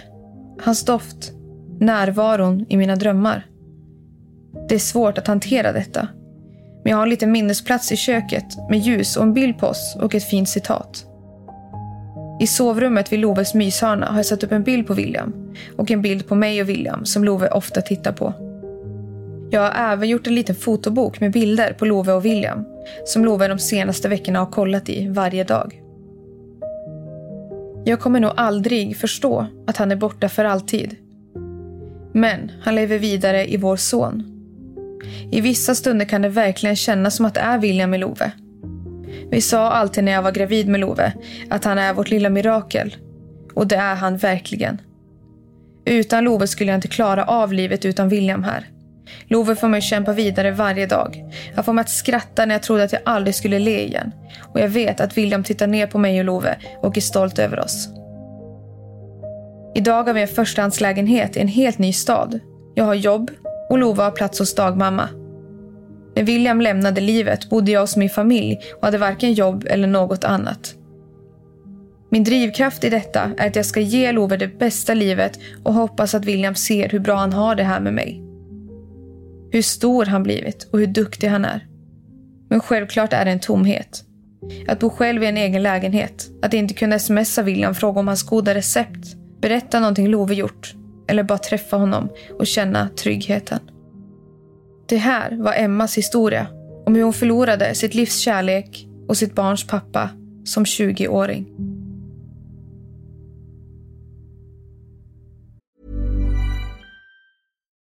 Hans 0.64 0.84
doft. 0.84 1.32
Närvaron 1.80 2.66
i 2.68 2.76
mina 2.76 2.96
drömmar. 2.96 3.46
Det 4.68 4.74
är 4.74 4.78
svårt 4.78 5.18
att 5.18 5.26
hantera 5.26 5.72
detta. 5.72 6.08
Men 6.82 6.90
jag 6.90 6.96
har 6.96 7.02
en 7.02 7.10
liten 7.10 7.32
minnesplats 7.32 7.92
i 7.92 7.96
köket 7.96 8.44
med 8.70 8.78
ljus 8.78 9.16
och 9.16 9.22
en 9.22 9.34
bild 9.34 9.58
på 9.58 9.66
oss 9.66 9.96
och 10.00 10.14
ett 10.14 10.24
fint 10.24 10.48
citat. 10.48 11.06
I 12.40 12.46
sovrummet 12.46 13.12
vid 13.12 13.20
Loves 13.20 13.54
myshörna 13.54 14.06
har 14.06 14.16
jag 14.16 14.26
satt 14.26 14.44
upp 14.44 14.52
en 14.52 14.62
bild 14.62 14.86
på 14.86 14.94
William 14.94 15.32
och 15.76 15.90
en 15.90 16.02
bild 16.02 16.26
på 16.26 16.34
mig 16.34 16.62
och 16.62 16.68
William 16.68 17.04
som 17.04 17.24
Love 17.24 17.48
ofta 17.48 17.80
tittar 17.80 18.12
på. 18.12 18.34
Jag 19.50 19.60
har 19.60 19.92
även 19.92 20.08
gjort 20.08 20.26
en 20.26 20.34
liten 20.34 20.54
fotobok 20.54 21.20
med 21.20 21.32
bilder 21.32 21.72
på 21.72 21.84
Love 21.84 22.12
och 22.12 22.24
William 22.24 22.64
som 23.04 23.24
Love 23.24 23.48
de 23.48 23.58
senaste 23.58 24.08
veckorna 24.08 24.38
har 24.38 24.46
kollat 24.46 24.88
i 24.88 25.08
varje 25.08 25.44
dag. 25.44 25.82
Jag 27.84 28.00
kommer 28.00 28.20
nog 28.20 28.32
aldrig 28.36 28.96
förstå 28.96 29.46
att 29.66 29.76
han 29.76 29.92
är 29.92 29.96
borta 29.96 30.28
för 30.28 30.44
alltid. 30.44 30.96
Men 32.12 32.52
han 32.62 32.74
lever 32.74 32.98
vidare 32.98 33.52
i 33.52 33.56
vår 33.56 33.76
son. 33.76 34.22
I 35.32 35.40
vissa 35.40 35.74
stunder 35.74 36.06
kan 36.06 36.22
det 36.22 36.28
verkligen 36.28 36.76
kännas 36.76 37.16
som 37.16 37.26
att 37.26 37.34
det 37.34 37.40
är 37.40 37.58
William 37.58 37.94
i 37.94 37.98
Love. 37.98 38.32
Vi 39.32 39.40
sa 39.40 39.70
alltid 39.70 40.04
när 40.04 40.12
jag 40.12 40.22
var 40.22 40.32
gravid 40.32 40.68
med 40.68 40.80
Love 40.80 41.12
att 41.50 41.64
han 41.64 41.78
är 41.78 41.94
vårt 41.94 42.10
lilla 42.10 42.30
mirakel. 42.30 42.96
Och 43.54 43.66
det 43.66 43.76
är 43.76 43.94
han 43.94 44.16
verkligen. 44.16 44.80
Utan 45.84 46.24
Love 46.24 46.46
skulle 46.46 46.70
jag 46.70 46.76
inte 46.76 46.88
klara 46.88 47.24
av 47.24 47.52
livet 47.52 47.84
utan 47.84 48.08
William 48.08 48.44
här. 48.44 48.66
Love 49.26 49.56
får 49.56 49.68
mig 49.68 49.78
att 49.78 49.84
kämpa 49.84 50.12
vidare 50.12 50.50
varje 50.50 50.86
dag. 50.86 51.24
Han 51.54 51.64
får 51.64 51.72
mig 51.72 51.82
att 51.82 51.90
skratta 51.90 52.46
när 52.46 52.54
jag 52.54 52.62
trodde 52.62 52.84
att 52.84 52.92
jag 52.92 53.02
aldrig 53.04 53.34
skulle 53.34 53.58
le 53.58 53.84
igen. 53.84 54.12
Och 54.42 54.60
jag 54.60 54.68
vet 54.68 55.00
att 55.00 55.16
William 55.16 55.44
tittar 55.44 55.66
ner 55.66 55.86
på 55.86 55.98
mig 55.98 56.18
och 56.18 56.24
Love 56.24 56.56
och 56.82 56.96
är 56.96 57.00
stolt 57.00 57.38
över 57.38 57.60
oss. 57.60 57.88
Idag 59.74 60.04
har 60.04 60.12
vi 60.14 60.22
en 60.22 60.28
förstahandslägenhet 60.28 61.36
i 61.36 61.40
en 61.40 61.48
helt 61.48 61.78
ny 61.78 61.92
stad. 61.92 62.40
Jag 62.74 62.84
har 62.84 62.94
jobb 62.94 63.30
och 63.70 63.78
Love 63.78 64.02
har 64.02 64.10
plats 64.10 64.38
hos 64.38 64.54
dagmamma. 64.54 65.08
När 66.14 66.22
William 66.22 66.60
lämnade 66.60 67.00
livet 67.00 67.50
bodde 67.50 67.70
jag 67.70 67.80
hos 67.80 67.96
min 67.96 68.10
familj 68.10 68.60
och 68.76 68.84
hade 68.84 68.98
varken 68.98 69.32
jobb 69.32 69.66
eller 69.70 69.88
något 69.88 70.24
annat. 70.24 70.74
Min 72.10 72.24
drivkraft 72.24 72.84
i 72.84 72.90
detta 72.90 73.30
är 73.38 73.48
att 73.48 73.56
jag 73.56 73.66
ska 73.66 73.80
ge 73.80 74.12
Love 74.12 74.36
det 74.36 74.58
bästa 74.58 74.94
livet 74.94 75.38
och 75.64 75.74
hoppas 75.74 76.14
att 76.14 76.24
William 76.24 76.54
ser 76.54 76.88
hur 76.88 76.98
bra 76.98 77.14
han 77.14 77.32
har 77.32 77.54
det 77.54 77.62
här 77.62 77.80
med 77.80 77.94
mig. 77.94 78.22
Hur 79.52 79.62
stor 79.62 80.04
han 80.04 80.22
blivit 80.22 80.68
och 80.72 80.78
hur 80.78 80.86
duktig 80.86 81.28
han 81.28 81.44
är. 81.44 81.66
Men 82.50 82.60
självklart 82.60 83.12
är 83.12 83.24
det 83.24 83.30
en 83.30 83.40
tomhet. 83.40 84.04
Att 84.68 84.80
bo 84.80 84.90
själv 84.90 85.22
i 85.22 85.26
en 85.26 85.36
egen 85.36 85.62
lägenhet, 85.62 86.30
att 86.42 86.54
inte 86.54 86.74
kunna 86.74 86.98
smsa 86.98 87.42
William 87.42 87.74
fråga 87.74 88.00
om 88.00 88.08
hans 88.08 88.22
goda 88.22 88.54
recept, 88.54 89.16
berätta 89.40 89.80
någonting 89.80 90.08
Love 90.08 90.34
gjort 90.34 90.74
eller 91.08 91.22
bara 91.22 91.38
träffa 91.38 91.76
honom 91.76 92.08
och 92.38 92.46
känna 92.46 92.88
tryggheten. 92.88 93.58
Det 94.88 94.96
här 94.96 95.36
var 95.38 95.52
Emmas 95.52 95.98
historia 95.98 96.46
om 96.86 96.94
hur 96.94 97.02
hon 97.02 97.12
förlorade 97.12 97.74
sitt 97.74 97.94
livs 97.94 98.18
kärlek 98.18 98.86
och 99.08 99.16
sitt 99.16 99.34
barns 99.34 99.66
pappa 99.66 100.08
som 100.44 100.64
20-åring. 100.64 101.46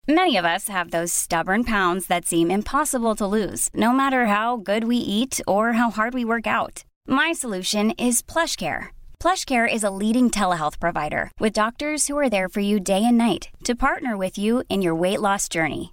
Many 0.09 0.37
of 0.37 0.45
us 0.45 0.69
have 0.69 0.91
those 0.91 1.13
stubborn 1.13 1.63
pounds 1.63 2.09
that 2.09 2.27
seem 2.27 2.51
impossible 2.51 3.15
to 3.15 3.27
lose, 3.27 3.71
no 3.75 3.93
matter 3.93 4.27
how 4.27 4.57
good 4.57 4.83
we 4.83 4.97
eat 4.97 5.41
or 5.47 5.75
how 5.75 5.91
hard 5.91 6.15
we 6.15 6.25
work 6.25 6.49
out. 6.49 6.85
My 7.07 7.33
solution 7.33 7.93
is 7.93 8.21
PlushCare. 8.21 8.89
PlushCare 9.21 9.73
is 9.73 9.85
a 9.85 9.91
leading 10.03 10.29
telehealth 10.29 10.81
provider 10.81 11.31
with 11.39 11.53
doctors 11.53 12.09
who 12.09 12.19
are 12.19 12.29
there 12.29 12.49
for 12.49 12.61
you 12.61 12.81
day 12.81 13.05
and 13.05 13.19
night 13.19 13.51
to 13.65 13.75
partner 13.77 14.17
with 14.17 14.37
you 14.37 14.65
in 14.69 14.83
your 14.83 14.97
weight 14.97 15.21
loss 15.21 15.49
journey. 15.49 15.93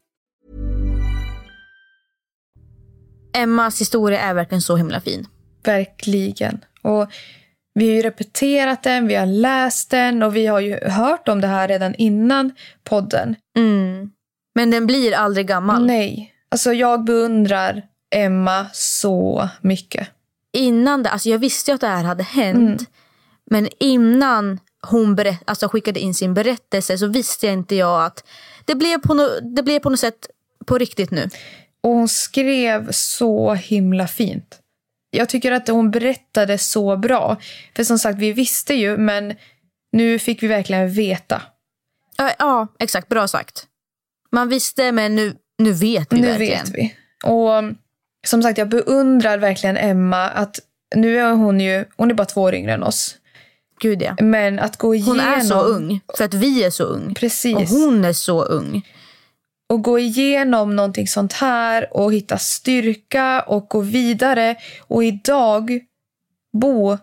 Emmas 3.33 3.81
historia 3.81 4.19
är 4.19 4.33
verkligen 4.33 4.61
så 4.61 4.75
himla 4.75 5.01
fin. 5.01 5.27
Verkligen. 5.63 6.65
Och 6.81 7.11
vi 7.73 7.87
har 7.89 7.95
ju 7.95 8.01
repeterat 8.01 8.83
den, 8.83 9.07
vi 9.07 9.15
har 9.15 9.25
läst 9.25 9.89
den 9.89 10.23
och 10.23 10.35
vi 10.35 10.47
har 10.47 10.59
ju 10.59 10.79
hört 10.89 11.27
om 11.27 11.41
det 11.41 11.47
här 11.47 11.67
redan 11.67 11.95
innan 11.95 12.51
podden. 12.83 13.35
Mm. 13.57 14.11
Men 14.55 14.71
den 14.71 14.87
blir 14.87 15.13
aldrig 15.15 15.47
gammal. 15.47 15.85
Nej. 15.85 16.33
Alltså 16.49 16.73
jag 16.73 17.03
beundrar 17.03 17.83
Emma 18.15 18.65
så 18.73 19.49
mycket. 19.61 20.07
Innan 20.53 21.03
det, 21.03 21.09
alltså 21.09 21.29
jag 21.29 21.39
visste 21.39 21.71
ju 21.71 21.75
att 21.75 21.81
det 21.81 21.87
här 21.87 22.03
hade 22.03 22.23
hänt. 22.23 22.89
Men 23.51 23.69
innan 23.79 24.59
hon 24.81 25.15
berätt, 25.15 25.43
alltså 25.45 25.67
skickade 25.67 25.99
in 25.99 26.13
sin 26.13 26.33
berättelse 26.33 26.97
så 26.97 27.07
visste 27.07 27.45
jag 27.45 27.53
inte 27.53 27.75
jag 27.75 28.05
att 28.05 28.23
det 28.65 28.75
blev 28.75 28.97
på, 28.97 29.13
no, 29.13 29.23
det 29.55 29.63
blev 29.63 29.79
på 29.79 29.89
något 29.89 29.99
sätt 29.99 30.27
på 30.65 30.77
riktigt 30.77 31.11
nu. 31.11 31.29
Och 31.83 31.91
hon 31.91 32.07
skrev 32.07 32.91
så 32.91 33.53
himla 33.53 34.07
fint. 34.07 34.59
Jag 35.11 35.29
tycker 35.29 35.51
att 35.51 35.67
hon 35.67 35.91
berättade 35.91 36.57
så 36.57 36.97
bra. 36.97 37.37
För 37.75 37.83
som 37.83 37.99
sagt, 37.99 38.19
vi 38.19 38.33
visste 38.33 38.73
ju, 38.73 38.97
men 38.97 39.33
nu 39.91 40.19
fick 40.19 40.43
vi 40.43 40.47
verkligen 40.47 40.91
veta. 40.91 41.41
Ja, 42.17 42.31
ja 42.39 42.67
exakt. 42.79 43.09
Bra 43.09 43.27
sagt. 43.27 43.67
Man 44.31 44.49
visste, 44.49 44.91
men 44.91 45.15
nu, 45.15 45.35
nu 45.57 45.71
vet 45.71 46.13
vi 46.13 46.21
nu 46.21 46.27
verkligen. 46.27 46.65
vet 46.65 46.75
vi. 46.75 46.95
Och 47.23 47.63
som 48.27 48.43
sagt, 48.43 48.57
jag 48.57 48.69
beundrar 48.69 49.37
verkligen 49.37 49.77
Emma. 49.77 50.29
att 50.29 50.59
Nu 50.95 51.19
är 51.19 51.31
hon 51.31 51.59
ju, 51.59 51.85
hon 51.97 52.11
är 52.11 52.15
bara 52.15 52.25
två 52.25 52.41
år 52.41 52.55
yngre 52.55 52.73
än 52.73 52.83
oss. 52.83 53.17
Gud 53.79 54.01
ja. 54.01 54.15
Men 54.19 54.59
att 54.59 54.77
gå 54.77 54.95
igenom... 54.95 55.19
Hon 55.19 55.33
är 55.33 55.41
så 55.41 55.61
ung, 55.61 55.99
för 56.17 56.25
att 56.25 56.33
vi 56.33 56.63
är 56.63 56.69
så 56.69 56.83
ung. 56.83 57.13
Precis. 57.13 57.55
Och 57.55 57.63
hon 57.63 58.05
är 58.05 58.13
så 58.13 58.43
ung. 58.43 58.87
Och 59.71 59.83
gå 59.83 59.99
igenom 59.99 60.75
någonting 60.75 61.07
sånt 61.07 61.33
här 61.33 61.97
och 61.97 62.13
hitta 62.13 62.37
styrka 62.37 63.41
och 63.41 63.67
gå 63.69 63.81
vidare. 63.81 64.55
Och 64.87 65.03
idag 65.03 65.79
bo 66.53 66.97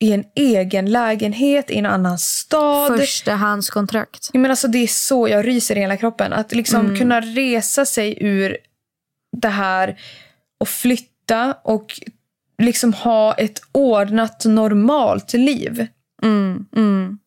i 0.00 0.12
en 0.12 0.24
egen 0.34 0.90
lägenhet 0.90 1.70
i 1.70 1.78
en 1.78 1.86
annan 1.86 2.18
stad. 2.18 2.98
Förstahandskontrakt. 2.98 4.30
Jag 4.32 4.40
menar, 4.40 4.50
alltså, 4.50 4.68
det 4.68 4.78
är 4.78 4.86
så 4.86 5.28
jag 5.28 5.46
ryser 5.46 5.76
i 5.76 5.80
hela 5.80 5.96
kroppen. 5.96 6.32
Att 6.32 6.54
liksom 6.54 6.96
kunna 6.96 7.20
resa 7.20 7.84
sig 7.84 8.18
ur 8.20 8.56
det 9.36 9.48
här 9.48 10.00
och 10.60 10.68
flytta 10.68 11.56
och 11.62 12.00
liksom 12.62 12.92
ha 12.92 13.34
ett 13.34 13.62
ordnat, 13.72 14.44
normalt 14.44 15.32
liv. 15.32 15.86
Mm, 16.22 16.66
mm. 16.76 17.18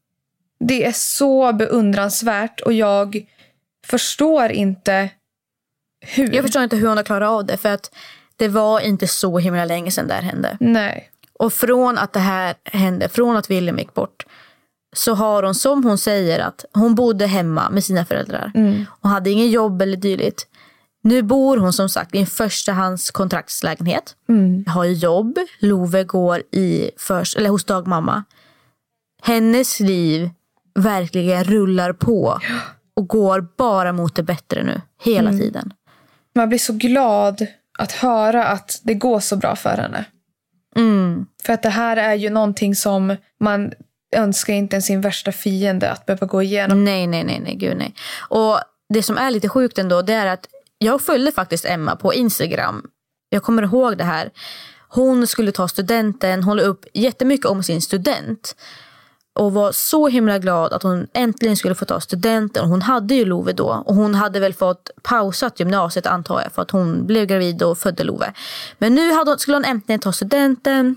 Det 0.60 0.86
är 0.86 0.92
så 0.92 1.54
beundransvärt 1.54 2.60
och 2.60 2.74
jag 2.74 3.26
förstår 3.90 4.52
inte 4.52 5.10
hur. 6.06 6.34
Jag 6.34 6.44
förstår 6.44 6.64
inte 6.64 6.76
hur 6.76 6.88
hon 6.88 6.98
har 6.98 7.04
klarat 7.04 7.30
av 7.30 7.46
det. 7.46 7.58
För 7.58 7.70
att 7.70 7.96
det 8.36 8.48
var 8.48 8.80
inte 8.80 9.08
så 9.08 9.40
himla 9.40 9.66
länge 9.66 9.92
sedan 9.92 10.08
det 10.08 10.14
här 10.14 10.22
hände. 10.22 10.58
Nej. 10.60 11.12
Och 11.40 11.54
från 11.54 11.98
att 11.98 12.14
det 12.14 12.20
här 12.20 12.56
hände, 12.64 13.10
från 13.10 13.38
att 13.38 13.50
William 13.50 13.78
gick 13.78 13.94
bort. 13.94 14.26
Så 14.96 15.14
har 15.14 15.44
hon, 15.44 15.56
som 15.56 15.84
hon 15.84 15.98
säger, 15.98 16.40
att 16.40 16.66
hon 16.74 16.96
bodde 16.96 17.26
hemma 17.28 17.70
med 17.70 17.84
sina 17.84 18.06
föräldrar. 18.06 18.52
Och 19.02 19.10
hade 19.10 19.30
ingen 19.30 19.50
jobb 19.50 19.82
eller 19.82 19.98
dylikt. 19.98 20.48
Nu 21.04 21.22
bor 21.22 21.58
hon 21.58 21.74
som 21.74 21.90
sagt 21.90 22.16
i 22.16 22.20
en 22.20 22.26
förstahandskontraktslägenhet. 22.26 24.16
Har 24.68 24.86
jobb. 24.86 25.38
Love 25.60 26.04
går 26.04 26.40
i 26.52 26.92
förs- 26.98 27.36
eller 27.38 27.50
hos 27.50 27.64
dagmamma. 27.66 28.24
Hennes 29.24 29.80
liv 29.80 30.30
verkligen 30.76 31.44
rullar 31.44 31.94
på. 31.94 32.40
Och 32.98 33.08
går 33.08 33.48
bara 33.58 33.94
mot 33.94 34.16
det 34.16 34.24
bättre 34.24 34.64
nu. 34.64 34.82
Hela 35.04 35.32
tiden. 35.32 35.74
Man 36.36 36.50
blir 36.50 36.60
så 36.60 36.74
glad 36.74 37.48
att 37.80 37.92
höra 37.92 38.48
att 38.48 38.80
det 38.84 38.94
går 38.94 39.20
så 39.20 39.36
bra 39.36 39.56
för 39.56 39.78
henne. 39.78 40.06
Mm. 40.76 41.26
För 41.44 41.54
att 41.54 41.64
det 41.64 41.70
här 41.70 41.98
är 41.98 42.14
ju 42.14 42.30
någonting 42.30 42.76
som 42.76 43.16
man 43.40 43.72
önskar 44.16 44.54
inte 44.54 44.76
ens 44.76 44.86
sin 44.86 45.02
värsta 45.02 45.32
fiende 45.32 45.92
att 45.92 46.06
behöva 46.06 46.28
gå 46.28 46.42
igenom. 46.42 46.84
Nej, 46.84 47.08
nej, 47.08 47.24
nej, 47.24 47.40
nej, 47.40 47.56
gud 47.56 47.78
nej. 47.78 47.94
Och 48.30 48.60
det 48.94 49.04
som 49.04 49.18
är 49.18 49.32
lite 49.32 49.50
sjukt 49.50 49.78
ändå, 49.78 50.02
det 50.02 50.14
är 50.14 50.26
att 50.26 50.48
jag 50.78 51.02
följde 51.02 51.32
faktiskt 51.32 51.66
Emma 51.66 51.96
på 51.96 52.14
Instagram. 52.14 52.84
Jag 53.30 53.44
kommer 53.44 53.64
ihåg 53.64 53.98
det 53.98 54.04
här. 54.04 54.30
Hon 54.90 55.28
skulle 55.28 55.52
ta 55.52 55.68
studenten, 55.68 56.44
hon 56.44 56.58
la 56.58 56.64
upp 56.64 56.86
jättemycket 56.94 57.46
om 57.46 57.64
sin 57.64 57.82
student. 57.82 58.56
Och 59.38 59.54
var 59.54 59.72
så 59.72 60.08
himla 60.08 60.40
glad 60.40 60.74
att 60.74 60.84
hon 60.84 61.08
äntligen 61.14 61.58
skulle 61.58 61.76
få 61.76 61.86
ta 61.86 62.00
studenten. 62.00 62.70
Hon 62.70 62.82
hade 62.82 63.16
ju 63.16 63.26
Love 63.26 63.54
då. 63.54 63.84
Och 63.86 63.96
hon 63.96 64.16
hade 64.16 64.40
väl 64.40 64.54
fått 64.54 64.90
pausat 65.04 65.60
gymnasiet 65.60 66.08
antar 66.08 66.42
jag. 66.42 66.52
För 66.52 66.62
att 66.62 66.72
hon 66.72 67.08
blev 67.08 67.26
gravid 67.26 67.64
och 67.64 67.78
födde 67.78 68.04
Love. 68.04 68.34
Men 68.78 68.96
nu 68.96 69.14
hade 69.14 69.40
skulle 69.40 69.58
hon 69.58 69.66
äntligen 69.66 70.00
ta 70.00 70.12
studenten. 70.12 70.96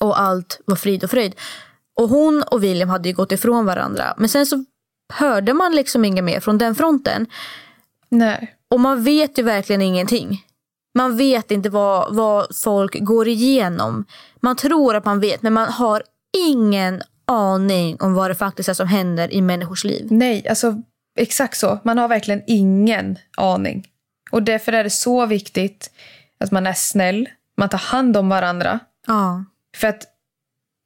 Och 0.00 0.20
allt 0.20 0.60
var 0.64 0.76
frid 0.76 1.04
och 1.04 1.10
fröjd. 1.10 1.34
Och 2.00 2.08
hon 2.08 2.42
och 2.42 2.64
William 2.64 2.88
hade 2.88 3.08
ju 3.08 3.14
gått 3.14 3.32
ifrån 3.32 3.66
varandra. 3.66 4.14
Men 4.16 4.28
sen 4.28 4.46
så 4.46 4.64
hörde 5.12 5.54
man 5.54 5.72
liksom 5.72 6.04
inget 6.04 6.24
mer 6.24 6.40
från 6.40 6.58
den 6.58 6.74
fronten. 6.74 7.26
Nej. 8.08 8.54
Och 8.70 8.80
man 8.80 9.04
vet 9.04 9.38
ju 9.38 9.42
verkligen 9.42 9.82
ingenting. 9.82 10.44
Man 10.94 11.16
vet 11.16 11.50
inte 11.50 11.70
vad, 11.70 12.14
vad 12.14 12.56
folk 12.56 12.96
går 13.00 13.28
igenom. 13.28 14.04
Man 14.40 14.56
tror 14.56 14.94
att 14.94 15.04
man 15.04 15.20
vet 15.20 15.42
men 15.42 15.52
man 15.52 15.68
har 15.68 16.02
ingen 16.36 17.02
aning 17.30 17.96
om 18.00 18.14
vad 18.14 18.30
det 18.30 18.34
faktiskt 18.34 18.68
är 18.68 18.74
som 18.74 18.88
händer 18.88 19.32
i 19.32 19.42
människors 19.42 19.84
liv. 19.84 20.06
Nej, 20.10 20.48
alltså 20.48 20.82
exakt 21.16 21.58
så. 21.58 21.78
Man 21.84 21.98
har 21.98 22.08
verkligen 22.08 22.42
ingen 22.46 23.18
aning. 23.36 23.86
Och 24.30 24.42
därför 24.42 24.72
är 24.72 24.84
det 24.84 24.90
så 24.90 25.26
viktigt 25.26 25.90
att 26.40 26.50
man 26.50 26.66
är 26.66 26.72
snäll, 26.72 27.28
man 27.56 27.68
tar 27.68 27.78
hand 27.78 28.16
om 28.16 28.28
varandra. 28.28 28.78
Ja. 29.06 29.44
För 29.76 29.88
att 29.88 30.06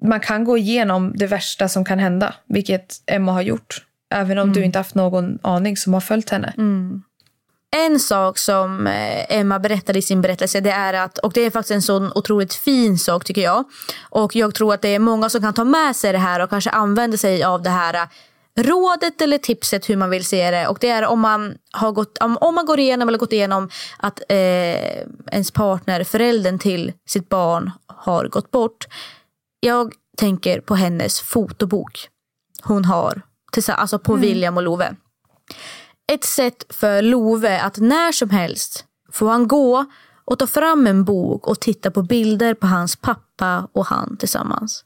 man 0.02 0.20
kan 0.20 0.44
gå 0.44 0.58
igenom 0.58 1.12
det 1.16 1.26
värsta 1.26 1.68
som 1.68 1.84
kan 1.84 1.98
hända, 1.98 2.34
vilket 2.46 3.02
Emma 3.06 3.32
har 3.32 3.42
gjort. 3.42 3.84
Även 4.10 4.38
om 4.38 4.52
du 4.52 4.64
inte 4.64 4.78
haft 4.78 4.94
någon 4.94 5.38
aning 5.42 5.76
som 5.76 5.94
har 5.94 6.00
följt 6.00 6.30
henne. 6.30 6.52
En 7.76 8.00
sak 8.00 8.38
som 8.38 8.86
eh, 8.86 9.38
Emma 9.38 9.58
berättade 9.58 9.98
i 9.98 10.02
sin 10.02 10.20
berättelse 10.20 10.60
det 10.60 10.70
är 10.70 10.94
att, 10.94 11.18
och 11.18 11.32
det 11.32 11.40
är 11.40 11.50
faktiskt 11.50 11.70
en 11.70 11.82
sån 11.82 12.12
otroligt 12.14 12.54
fin 12.54 12.98
sak 12.98 13.24
tycker 13.24 13.42
jag. 13.42 13.64
Och 14.10 14.36
jag 14.36 14.54
tror 14.54 14.74
att 14.74 14.82
det 14.82 14.88
är 14.88 14.98
många 14.98 15.30
som 15.30 15.40
kan 15.40 15.54
ta 15.54 15.64
med 15.64 15.96
sig 15.96 16.12
det 16.12 16.18
här 16.18 16.40
och 16.40 16.50
kanske 16.50 16.70
använda 16.70 17.16
sig 17.16 17.44
av 17.44 17.62
det 17.62 17.70
här 17.70 17.94
eh, 17.94 18.62
rådet 18.62 19.20
eller 19.20 19.38
tipset 19.38 19.90
hur 19.90 19.96
man 19.96 20.10
vill 20.10 20.24
se 20.24 20.50
det. 20.50 20.66
Och 20.66 20.78
det 20.80 20.88
är 20.88 21.06
om 21.06 21.20
man, 21.20 21.54
har 21.72 21.92
gått, 21.92 22.18
om 22.18 22.36
om 22.36 22.54
man 22.54 22.66
går 22.66 22.80
igenom 22.80 23.08
eller 23.08 23.18
gått 23.18 23.32
igenom 23.32 23.70
att 23.96 24.22
eh, 24.28 24.36
ens 25.32 25.50
partner, 25.50 26.04
föräldern 26.04 26.58
till 26.58 26.92
sitt 27.08 27.28
barn 27.28 27.70
har 27.86 28.28
gått 28.28 28.50
bort. 28.50 28.86
Jag 29.60 29.92
tänker 30.16 30.60
på 30.60 30.74
hennes 30.74 31.20
fotobok 31.20 32.08
hon 32.62 32.84
har, 32.84 33.22
alltså 33.68 33.98
på 33.98 34.14
William 34.14 34.56
och 34.56 34.62
Love 34.62 34.96
ett 36.12 36.24
sätt 36.24 36.64
för 36.68 37.02
Love 37.02 37.60
att 37.60 37.76
när 37.76 38.12
som 38.12 38.30
helst 38.30 38.84
får 39.12 39.28
han 39.28 39.48
gå 39.48 39.84
och 40.24 40.38
ta 40.38 40.46
fram 40.46 40.86
en 40.86 41.04
bok 41.04 41.48
och 41.48 41.60
titta 41.60 41.90
på 41.90 42.02
bilder 42.02 42.54
på 42.54 42.66
hans 42.66 42.96
pappa 42.96 43.68
och 43.72 43.86
han 43.86 44.16
tillsammans. 44.16 44.84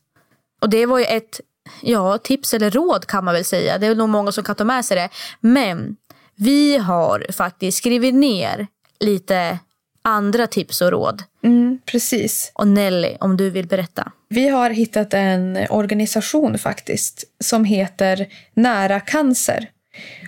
Och 0.61 0.71
det 0.71 0.87
var 0.87 0.99
ju 0.99 1.05
ett 1.05 1.41
ja, 1.83 2.19
tips 2.19 2.55
eller 2.55 2.71
råd 2.71 3.07
kan 3.07 3.25
man 3.25 3.35
väl 3.35 3.45
säga. 3.45 3.79
Det 3.79 3.87
är 3.87 3.95
nog 3.95 4.09
många 4.09 4.33
som 4.33 4.45
kan 4.45 4.55
ta 4.55 4.65
med 4.65 4.85
sig 4.85 4.97
det. 4.97 5.09
Men 5.41 5.97
vi 6.35 6.77
har 6.77 7.27
faktiskt 7.33 7.79
skrivit 7.79 8.15
ner 8.15 8.67
lite 9.01 9.59
andra 10.03 10.47
tips 10.47 10.81
och 10.81 10.91
råd. 10.91 11.23
Mm, 11.45 11.79
precis. 11.87 12.53
Och 12.55 12.69
Nelly, 12.69 13.17
om 13.21 13.37
du 13.37 13.51
vill 13.51 13.67
berätta. 13.67 14.13
Vi 14.29 14.49
har 14.49 14.71
hittat 14.71 15.15
en 15.15 15.59
organisation 15.71 16.59
faktiskt 16.59 17.25
som 17.41 17.65
heter 17.65 18.27
Nära 18.55 19.01
cancer. 19.01 19.71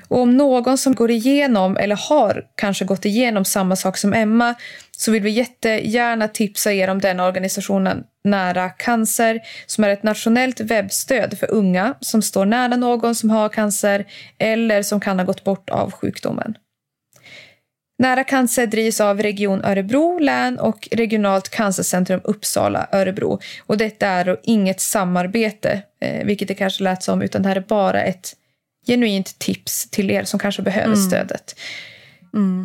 Och 0.08 0.20
om 0.20 0.36
någon 0.36 0.78
som 0.78 0.94
går 0.94 1.10
igenom 1.10 1.76
eller 1.76 1.96
har 1.96 2.44
kanske 2.54 2.84
gått 2.84 3.04
igenom 3.04 3.44
samma 3.44 3.76
sak 3.76 3.96
som 3.96 4.14
Emma 4.14 4.54
så 4.96 5.12
vill 5.12 5.22
vi 5.22 5.30
jättegärna 5.30 6.28
tipsa 6.28 6.72
er 6.72 6.88
om 6.88 7.00
den 7.00 7.20
organisationen 7.20 8.04
Nära 8.24 8.68
cancer 8.68 9.40
som 9.66 9.84
är 9.84 9.88
ett 9.88 10.02
nationellt 10.02 10.60
webbstöd 10.60 11.38
för 11.38 11.50
unga 11.50 11.94
som 12.00 12.22
står 12.22 12.44
nära 12.44 12.76
någon 12.76 13.14
som 13.14 13.30
har 13.30 13.48
cancer 13.48 14.06
eller 14.38 14.82
som 14.82 15.00
kan 15.00 15.18
ha 15.18 15.26
gått 15.26 15.44
bort 15.44 15.70
av 15.70 15.92
sjukdomen. 15.92 16.54
Nära 17.98 18.24
cancer 18.24 18.66
drivs 18.66 19.00
av 19.00 19.22
Region 19.22 19.64
Örebro 19.64 20.18
län 20.18 20.58
och 20.58 20.88
Regionalt 20.92 21.48
cancercentrum 21.48 22.20
Uppsala 22.24 22.88
Örebro. 22.92 23.40
Och 23.66 23.76
detta 23.76 24.06
är 24.06 24.24
då 24.24 24.36
inget 24.42 24.80
samarbete, 24.80 25.82
eh, 26.00 26.26
vilket 26.26 26.48
det 26.48 26.54
kanske 26.54 26.84
lät 26.84 27.02
som, 27.02 27.22
utan 27.22 27.42
det 27.42 27.48
här 27.48 27.56
är 27.56 27.60
bara 27.68 28.02
ett 28.02 28.32
genuint 28.86 29.38
tips 29.38 29.90
till 29.90 30.10
er 30.10 30.24
som 30.24 30.38
kanske 30.38 30.62
behöver 30.62 30.94
stödet. 30.94 31.60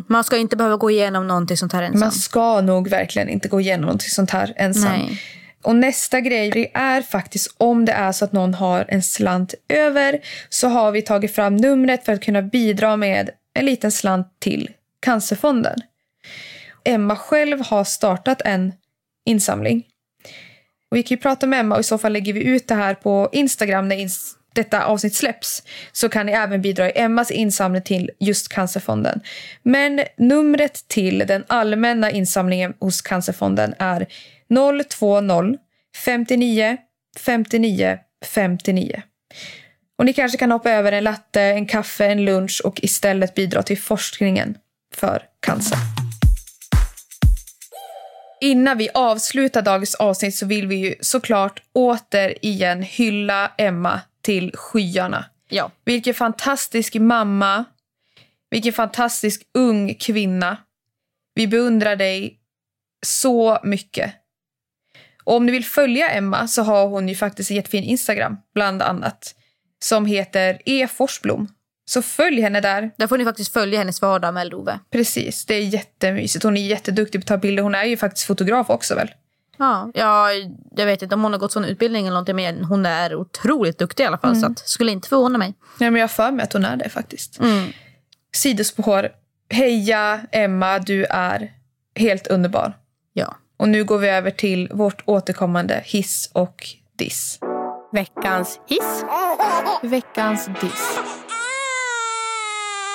Man 0.08 0.24
ska 0.24 0.36
inte 0.36 0.56
behöva 0.56 0.76
gå 0.76 0.90
igenom 0.90 1.26
någonting 1.26 1.56
sånt 1.56 1.72
här 1.72 1.82
ensam. 1.82 2.00
Man 2.00 2.12
ska 2.12 2.60
nog 2.60 2.88
verkligen 2.88 3.28
inte 3.28 3.48
gå 3.48 3.60
igenom 3.60 3.90
något 3.90 4.02
sånt 4.02 4.30
här 4.30 4.52
ensam. 4.56 4.92
Nej. 4.92 5.22
Och 5.62 5.76
nästa 5.76 6.20
grej 6.20 6.70
är 6.74 7.02
faktiskt 7.02 7.54
om 7.58 7.84
det 7.84 7.92
är 7.92 8.12
så 8.12 8.24
att 8.24 8.32
någon 8.32 8.54
har 8.54 8.84
en 8.88 9.02
slant 9.02 9.54
över 9.68 10.20
så 10.48 10.68
har 10.68 10.92
vi 10.92 11.02
tagit 11.02 11.34
fram 11.34 11.56
numret 11.56 12.04
för 12.04 12.12
att 12.12 12.24
kunna 12.24 12.42
bidra 12.42 12.96
med 12.96 13.30
en 13.54 13.66
liten 13.66 13.92
slant 13.92 14.26
till 14.38 14.70
Cancerfonden. 15.00 15.78
Emma 16.84 17.16
själv 17.16 17.60
har 17.60 17.84
startat 17.84 18.42
en 18.44 18.72
insamling. 19.24 19.86
Och 20.90 20.96
vi 20.96 21.02
kan 21.02 21.16
ju 21.16 21.22
prata 21.22 21.46
med 21.46 21.60
Emma 21.60 21.74
och 21.74 21.80
i 21.80 21.84
så 21.84 21.98
fall 21.98 22.12
lägger 22.12 22.32
vi 22.32 22.44
ut 22.44 22.68
det 22.68 22.74
här 22.74 22.94
på 22.94 23.28
Instagram 23.32 23.88
när 23.88 23.96
detta 24.56 24.84
avsnitt 24.84 25.14
släpps 25.14 25.62
så 25.92 26.08
kan 26.08 26.26
ni 26.26 26.32
även 26.32 26.62
bidra 26.62 26.90
i 26.90 26.92
Emmas 26.94 27.30
insamling 27.30 27.82
till 27.82 28.10
just 28.20 28.48
Cancerfonden. 28.48 29.20
Men 29.62 30.00
numret 30.16 30.88
till 30.88 31.18
den 31.18 31.44
allmänna 31.46 32.10
insamlingen 32.10 32.74
hos 32.80 33.02
Cancerfonden 33.02 33.74
är 33.78 34.06
020 34.88 35.58
59 36.04 36.76
59 37.18 37.98
59. 38.24 39.02
Och 39.98 40.04
ni 40.04 40.12
kanske 40.12 40.38
kan 40.38 40.50
hoppa 40.50 40.70
över 40.70 40.92
en 40.92 41.04
latte, 41.04 41.42
en 41.42 41.66
kaffe, 41.66 42.06
en 42.06 42.24
lunch 42.24 42.60
och 42.64 42.80
istället 42.82 43.34
bidra 43.34 43.62
till 43.62 43.78
forskningen 43.78 44.58
för 44.94 45.22
cancer. 45.40 45.78
Innan 48.40 48.78
vi 48.78 48.88
avslutar 48.94 49.62
dagens 49.62 49.94
avsnitt 49.94 50.34
så 50.34 50.46
vill 50.46 50.66
vi 50.66 50.76
ju 50.76 50.94
såklart 51.00 51.62
återigen 51.72 52.82
hylla 52.82 53.52
Emma 53.58 54.00
till 54.26 54.52
skyarna. 54.54 55.24
Ja. 55.48 55.70
Vilken 55.84 56.14
fantastisk 56.14 56.94
mamma. 56.94 57.64
Vilken 58.50 58.72
fantastisk 58.72 59.42
ung 59.54 59.94
kvinna. 59.94 60.56
Vi 61.34 61.46
beundrar 61.46 61.96
dig 61.96 62.40
så 63.06 63.58
mycket. 63.62 64.14
Och 65.24 65.36
om 65.36 65.46
ni 65.46 65.52
vill 65.52 65.64
följa 65.64 66.08
Emma 66.10 66.48
så 66.48 66.62
har 66.62 66.86
hon 66.86 67.08
ju 67.08 67.14
faktiskt 67.14 67.50
en 67.50 67.56
jättefin 67.56 67.84
Instagram, 67.84 68.36
bland 68.54 68.82
annat. 68.82 69.34
Som 69.84 70.06
heter 70.06 70.62
E. 70.64 70.88
Forsblom. 70.88 71.48
Så 71.84 72.02
följ 72.02 72.40
henne 72.40 72.60
där. 72.60 72.90
Där 72.96 73.06
får 73.06 73.18
ni 73.18 73.24
faktiskt 73.24 73.52
följa 73.52 73.78
hennes 73.78 74.02
vardag 74.02 74.34
med 74.34 74.50
Love. 74.50 74.78
Precis, 74.90 75.46
det 75.46 75.54
är 75.54 75.62
jättemysigt. 75.62 76.44
Hon 76.44 76.56
är 76.56 76.66
jätteduktig 76.66 77.20
på 77.20 77.24
att 77.24 77.28
ta 77.28 77.36
bilder. 77.36 77.62
Hon 77.62 77.74
är 77.74 77.84
ju 77.84 77.96
faktiskt 77.96 78.26
fotograf 78.26 78.70
också 78.70 78.94
väl? 78.94 79.10
Ja, 79.56 79.90
ja, 79.94 80.32
jag 80.76 80.86
vet 80.86 81.02
inte 81.02 81.14
om 81.14 81.22
hon 81.22 81.32
har 81.32 81.38
gått 81.40 81.52
sån 81.52 81.64
utbildning 81.64 82.06
eller 82.06 82.14
någonting 82.14 82.36
men 82.36 82.64
hon 82.64 82.86
är 82.86 83.14
otroligt 83.14 83.78
duktig 83.78 84.04
i 84.04 84.06
alla 84.06 84.18
fall 84.18 84.36
så 84.36 84.46
att, 84.46 84.58
skulle 84.58 84.92
inte 84.92 85.08
förvåna 85.08 85.38
mig. 85.38 85.54
Nej, 85.78 85.90
men 85.90 86.00
jag 86.00 86.08
har 86.08 86.14
för 86.14 86.30
mig 86.30 86.42
att 86.44 86.52
hon 86.52 86.64
är 86.64 86.76
det 86.76 86.88
faktiskt. 86.88 87.40
Sidospår. 88.34 89.08
Heja 89.50 90.20
Emma, 90.32 90.78
du 90.78 91.04
är 91.04 91.52
helt 91.94 92.26
underbar. 92.26 92.72
Ja. 93.12 93.34
Och 93.56 93.68
nu 93.68 93.84
går 93.84 93.98
vi 93.98 94.08
över 94.08 94.30
till 94.30 94.68
vårt 94.72 95.02
återkommande 95.04 95.82
hiss 95.84 96.30
och 96.32 96.66
diss. 96.98 97.38
Veckans 97.92 98.60
hiss. 98.66 99.04
Veckans 99.82 100.48
diss. 100.60 100.98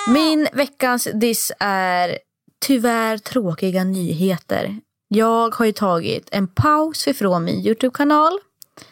Min 0.08 0.48
veckans 0.54 1.08
diss 1.14 1.52
är 1.60 2.18
tyvärr 2.66 3.18
tråkiga 3.18 3.84
nyheter. 3.84 4.80
Jag 5.14 5.56
har 5.56 5.66
ju 5.66 5.72
tagit 5.72 6.30
en 6.32 6.48
paus 6.48 7.08
ifrån 7.08 7.44
min 7.44 7.60
Youtube-kanal. 7.66 8.40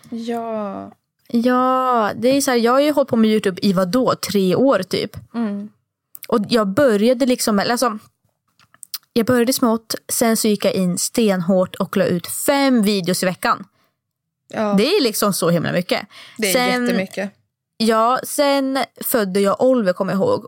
Ja. 0.09 0.91
Ja, 1.27 2.11
det 2.15 2.27
är 2.37 2.41
så 2.41 2.51
här, 2.51 2.57
jag 2.57 2.71
har 2.71 2.79
ju 2.79 2.91
hållit 2.91 3.09
på 3.09 3.15
med 3.15 3.29
Youtube 3.29 3.59
i 3.61 3.73
vadå, 3.73 4.15
tre 4.15 4.55
år 4.55 4.83
typ. 4.83 5.17
Och 6.27 6.39
jag 6.49 6.67
började 6.67 7.25
liksom, 7.25 7.59
alltså, 7.59 7.99
jag 9.13 9.25
började 9.25 9.53
smått, 9.53 9.95
sen 10.07 10.37
så 10.37 10.47
gick 10.47 10.65
jag 10.65 10.73
in 10.73 10.97
stenhårt 10.97 11.75
och 11.75 11.97
la 11.97 12.05
ut 12.05 12.27
fem 12.27 12.81
videos 12.81 13.23
i 13.23 13.25
veckan. 13.25 13.67
ja. 14.47 14.73
Det 14.73 14.83
är 14.95 15.03
liksom 15.03 15.33
så 15.33 15.49
himla 15.49 15.71
mycket. 15.71 16.07
Det 16.37 16.49
är 16.49 16.53
sen, 16.53 16.83
jättemycket. 16.83 17.31
Ja, 17.77 18.19
sen 18.23 18.79
födde 19.01 19.39
jag 19.39 19.61
Oliver 19.61 19.93
kommer 19.93 20.13
jag 20.13 20.19
ihåg. 20.19 20.47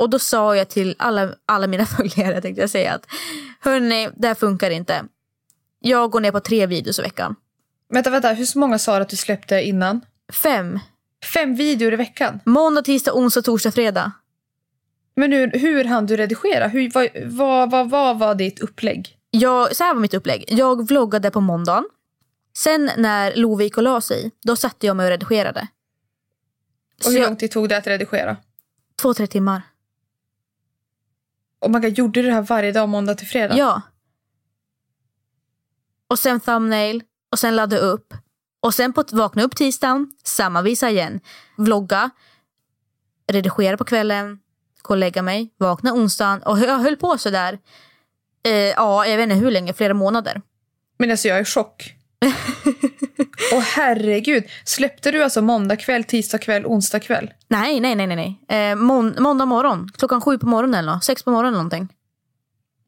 Och 0.00 0.10
då 0.10 0.18
sa 0.18 0.56
jag 0.56 0.68
till 0.68 0.94
alla, 0.98 1.34
alla 1.46 1.66
mina 1.66 1.86
följare 1.96 2.40
tänkte 2.40 2.60
jag 2.60 2.70
säga 2.70 2.94
att 2.94 3.06
hörni, 3.60 4.08
det 4.16 4.28
här 4.28 4.34
funkar 4.34 4.70
inte. 4.70 5.04
Jag 5.78 6.10
går 6.10 6.20
ner 6.20 6.32
på 6.32 6.40
tre 6.40 6.66
videos 6.66 6.98
i 6.98 7.02
veckan. 7.02 7.36
Vänta, 7.88 8.10
vänta. 8.10 8.32
Hur 8.32 8.58
många 8.58 8.78
sa 8.78 8.96
du 8.96 9.02
att 9.02 9.08
du 9.08 9.16
släppte 9.16 9.62
innan? 9.62 10.00
Fem. 10.32 10.78
Fem 11.34 11.54
videor 11.54 11.92
i 11.92 11.96
veckan? 11.96 12.40
Måndag, 12.44 12.82
tisdag, 12.82 13.12
onsdag, 13.12 13.42
torsdag, 13.42 13.72
fredag. 13.72 14.12
Men 15.16 15.32
hur, 15.32 15.50
hur 15.50 15.84
hann 15.84 16.06
du 16.06 16.16
redigera? 16.16 16.68
Hur, 16.68 16.90
vad, 16.94 17.08
vad, 17.24 17.70
vad, 17.70 17.90
vad 17.90 18.18
var 18.18 18.34
ditt 18.34 18.60
upplägg? 18.60 19.16
Jag, 19.30 19.76
så 19.76 19.84
här 19.84 19.94
var 19.94 20.00
mitt 20.00 20.14
upplägg. 20.14 20.44
Jag 20.48 20.88
vloggade 20.88 21.30
på 21.30 21.40
måndagen. 21.40 21.84
Sen 22.56 22.90
när 22.96 23.36
Love 23.36 23.64
gick 23.64 23.76
och 23.76 23.82
la 23.82 24.00
sig, 24.00 24.30
då 24.44 24.56
satte 24.56 24.86
jag 24.86 24.96
mig 24.96 25.04
och 25.04 25.10
redigerade. 25.10 25.68
Och 27.04 27.10
hur 27.10 27.18
jag, 27.18 27.26
lång 27.26 27.36
tid 27.36 27.50
tog 27.50 27.68
det 27.68 27.76
att 27.76 27.86
redigera? 27.86 28.36
två, 29.02 29.14
tre 29.14 29.26
timmar. 29.26 29.62
Och 31.60 31.70
man 31.70 31.94
gjorde 31.94 32.22
du 32.22 32.26
det 32.28 32.34
här 32.34 32.42
varje 32.42 32.72
dag 32.72 32.88
måndag 32.88 33.14
till 33.14 33.26
fredag? 33.26 33.56
Ja. 33.56 33.82
Och 36.08 36.18
sen 36.18 36.40
thumbnail. 36.40 37.02
Och 37.32 37.38
sen 37.38 37.56
ladda 37.56 37.76
upp. 37.76 38.14
Och 38.60 38.74
sen 38.74 38.92
på 38.92 39.04
vakna 39.12 39.42
upp 39.42 39.56
tisdagen. 39.56 40.12
Samma 40.24 40.62
visa 40.62 40.90
igen. 40.90 41.20
Vlogga. 41.56 42.10
redigera 43.32 43.76
på 43.76 43.84
kvällen, 43.84 44.38
gå 44.82 44.94
och 44.94 44.98
lägga 44.98 45.22
mig, 45.22 45.54
vakna 45.56 45.92
onsdagen 45.92 46.42
och 46.42 46.58
jag 46.58 46.78
höll 46.78 46.96
på 46.96 47.18
sådär. 47.18 47.58
Eh, 48.42 48.52
ja, 48.52 49.06
jag 49.06 49.16
vet 49.16 49.22
inte 49.22 49.34
hur 49.34 49.50
länge, 49.50 49.72
flera 49.72 49.94
månader. 49.94 50.42
Men 50.98 51.10
alltså 51.10 51.28
jag 51.28 51.36
är 51.36 51.42
i 51.42 51.44
chock. 51.44 51.94
Åh 53.54 53.60
herregud. 53.60 54.44
Släppte 54.64 55.10
du 55.10 55.22
alltså 55.22 55.42
måndag 55.42 55.76
kväll, 55.76 56.04
tisdag 56.04 56.38
kväll, 56.38 56.66
onsdag 56.66 57.00
kväll? 57.00 57.30
Nej, 57.48 57.80
nej, 57.80 57.94
nej, 57.94 58.06
nej. 58.06 58.40
Eh, 58.48 58.76
mån 58.76 59.16
måndag 59.18 59.46
morgon, 59.46 59.88
klockan 59.98 60.20
sju 60.20 60.38
på 60.38 60.46
morgonen 60.46 60.74
eller 60.74 60.92
något, 60.94 61.04
sex 61.04 61.22
på 61.22 61.30
morgonen 61.30 61.48
eller 61.54 61.62
någonting. 61.62 61.88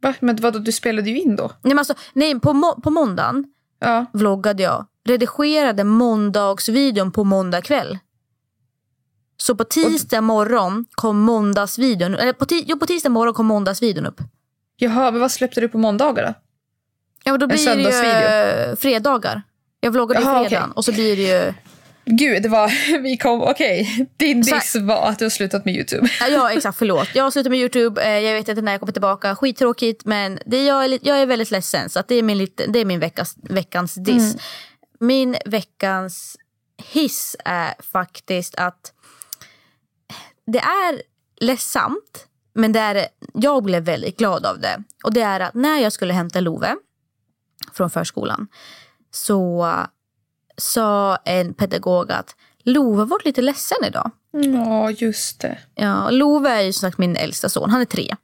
Va? 0.03 0.15
Men 0.21 0.37
vadå, 0.37 0.59
du 0.59 0.73
spelade 0.73 1.11
ju 1.11 1.21
in 1.21 1.37
då? 1.37 1.43
Nej, 1.49 1.59
men 1.63 1.79
alltså, 1.79 1.95
nej 2.13 2.41
på, 2.41 2.53
må 2.53 2.75
på 2.81 2.91
måndagen 2.91 3.45
Ja. 3.81 4.07
vloggade 4.13 4.63
jag. 4.63 4.87
Redigerade 5.09 5.85
måndagsvideon 5.85 7.13
på 7.13 7.25
måndag 7.25 7.61
kväll. 7.63 7.99
Så 9.37 9.55
på 9.57 9.65
tisdag 9.65 10.21
morgon 10.21 10.87
kom 10.91 11.19
måndagsvideon, 11.19 12.15
eller 12.15 12.33
på, 12.33 12.47
jo, 12.51 12.79
på 12.79 12.87
tisdag 12.87 13.09
morgon 13.09 13.35
kom 13.35 13.47
måndagsvideon 13.47 14.07
upp. 14.07 14.21
Jaha, 14.77 15.11
men 15.11 15.21
vad 15.21 15.33
släppte 15.33 15.61
du 15.61 15.69
på 15.69 15.79
måndagar 15.79 16.27
då? 16.27 16.35
Ja, 17.25 17.33
men 17.33 17.41
då 17.41 17.47
blir 17.47 17.77
det 17.77 17.83
ju 17.83 18.71
eh, 18.71 18.77
fredagar. 18.77 19.43
Jag 19.81 19.91
vloggade 19.91 20.21
ju 20.21 20.27
fredagen 20.27 20.47
okej. 20.47 20.73
och 20.75 20.85
så 20.85 20.93
blir 20.93 21.17
det 21.17 21.23
ju... 21.23 21.55
Gud, 22.05 22.43
det 22.43 22.49
var... 22.49 22.99
Vi 23.03 23.17
kom... 23.17 23.43
Okej. 23.43 24.09
Din 24.17 24.45
Så- 24.45 24.55
diss 24.55 24.77
var 24.77 25.09
att 25.09 25.19
du 25.19 25.25
har 25.25 25.31
slutat 25.31 25.65
med 25.65 25.75
YouTube. 25.75 26.09
Ja, 26.21 26.29
Ja 26.29 26.53
exakt, 26.53 26.79
förlåt. 26.79 27.09
Jag 27.15 27.25
har 27.25 27.31
slutat 27.31 27.51
med 27.51 27.59
Youtube, 27.59 28.03
eh, 28.03 28.19
jag 28.19 28.35
vet 28.35 28.49
inte 28.49 28.63
när 28.63 28.73
jag 28.73 28.81
kommer 28.81 28.93
tillbaka. 28.93 29.37
Skittråkigt 29.37 30.05
men 30.05 30.39
det, 30.47 30.65
jag, 30.65 30.85
är, 30.85 30.99
jag 31.03 31.19
är 31.21 31.27
väldigt 31.27 31.51
ledsen 31.51 31.89
så 31.89 32.01
att 32.01 32.09
det 32.09 32.15
är 32.15 32.23
min, 32.23 32.49
det 32.69 32.79
är 32.79 32.85
min 32.85 33.01
veckas, 33.01 33.35
veckans 33.43 33.95
diss. 33.95 34.37
Min 35.01 35.37
veckans 35.47 36.37
hiss 36.93 37.37
är 37.45 37.75
faktiskt 37.93 38.55
att 38.55 38.93
det 40.47 40.59
är 40.59 41.03
ledsamt 41.41 42.27
men 42.55 42.73
det 42.73 42.81
är, 42.81 43.07
jag 43.35 43.63
blev 43.63 43.83
väldigt 43.83 44.19
glad 44.19 44.47
av 44.47 44.61
det. 44.61 44.83
Och 45.05 45.13
det 45.13 45.21
är 45.21 45.41
att 45.41 45.55
när 45.55 45.79
jag 45.79 45.93
skulle 45.93 46.13
hämta 46.13 46.41
Love 46.41 46.77
från 47.75 47.91
förskolan 47.91 48.49
så 49.11 49.69
sa 50.57 51.17
en 51.17 51.55
pedagog 51.55 52.13
att 52.13 52.37
Love 52.65 52.99
har 52.99 53.07
varit 53.07 53.25
lite 53.25 53.43
ledsen 53.43 53.79
idag. 53.87 54.11
Ja, 54.31 54.91
just 54.91 55.41
det. 55.41 55.59
Ja, 55.75 56.11
Love 56.11 56.51
är 56.51 56.61
ju 56.61 56.73
som 56.73 56.81
sagt 56.81 56.99
min 56.99 57.17
äldsta 57.17 57.49
son. 57.49 57.71
Han 57.71 57.81
är 57.81 57.85
tre. 57.85 58.17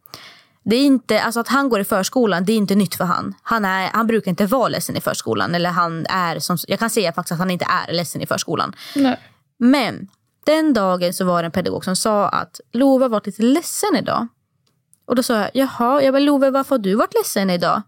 Det 0.65 0.77
är 0.77 0.85
inte, 0.85 1.23
alltså 1.23 1.41
att 1.41 1.49
han 1.49 1.69
går 1.69 1.81
i 1.81 1.85
förskolan, 1.85 2.45
det 2.45 2.53
är 2.53 2.57
inte 2.57 2.75
nytt 2.75 2.95
för 2.95 3.05
han. 3.05 3.35
Han, 3.43 3.65
är, 3.65 3.91
han 3.93 4.07
brukar 4.07 4.31
inte 4.31 4.47
vara 4.47 4.69
ledsen 4.69 4.97
i 4.97 5.01
förskolan. 5.01 5.55
Eller 5.55 5.71
han 5.71 6.07
är, 6.07 6.39
som, 6.39 6.59
jag 6.69 6.79
kan 6.79 6.91
säga 6.91 7.13
faktiskt 7.13 7.33
att 7.33 7.39
han 7.39 7.51
inte 7.51 7.67
är 7.89 7.93
ledsen 7.93 8.23
i 8.23 8.27
förskolan. 8.27 8.73
Nej. 8.97 9.21
Men 9.59 10.09
den 10.47 10.75
dagen 10.75 11.15
så 11.15 11.25
var 11.25 11.43
det 11.43 11.47
en 11.47 11.53
pedagog 11.53 11.85
som 11.85 11.97
sa 11.97 12.29
att 12.29 12.61
Love 12.73 13.05
har 13.05 13.09
varit 13.09 13.27
lite 13.27 13.43
ledsen 13.43 13.97
idag. 13.97 14.27
Och 15.07 15.17
då 15.17 15.23
sa 15.23 15.35
jag, 15.35 15.51
jaha, 15.55 16.03
jag 16.03 16.15
bara, 16.15 16.21
Love 16.21 16.51
varför 16.51 16.71
har 16.71 16.79
du 16.79 16.95
varit 16.95 17.15
ledsen 17.15 17.51
idag? 17.51 17.83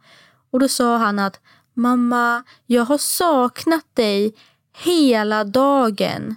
Och 0.50 0.60
då 0.60 0.68
sa 0.68 0.96
han 0.96 1.18
att, 1.18 1.40
mamma, 1.74 2.42
jag 2.66 2.84
har 2.84 2.98
saknat 2.98 3.86
dig 3.94 4.34
hela 4.84 5.44
dagen. 5.44 6.36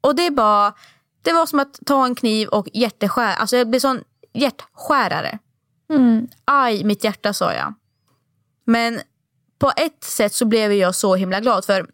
Och 0.00 0.14
det 0.14 0.30
var, 0.30 0.72
det 1.22 1.32
var 1.32 1.46
som 1.46 1.58
att 1.60 1.78
ta 1.86 2.04
en 2.04 2.14
kniv 2.14 2.48
och 2.48 2.68
hjärteskär. 2.72 3.36
Alltså 3.36 3.56
jag 3.56 3.68
blev 3.68 3.80
sån 3.80 4.02
hjärtskärare. 4.32 5.38
Aj, 6.44 6.84
mitt 6.84 7.04
hjärta 7.04 7.32
sa 7.32 7.52
jag. 7.52 7.74
Men 8.64 9.00
på 9.58 9.72
ett 9.76 10.04
sätt 10.04 10.32
så 10.34 10.44
blev 10.44 10.72
jag 10.72 10.94
så 10.94 11.14
himla 11.14 11.40
glad. 11.40 11.64
För 11.64 11.86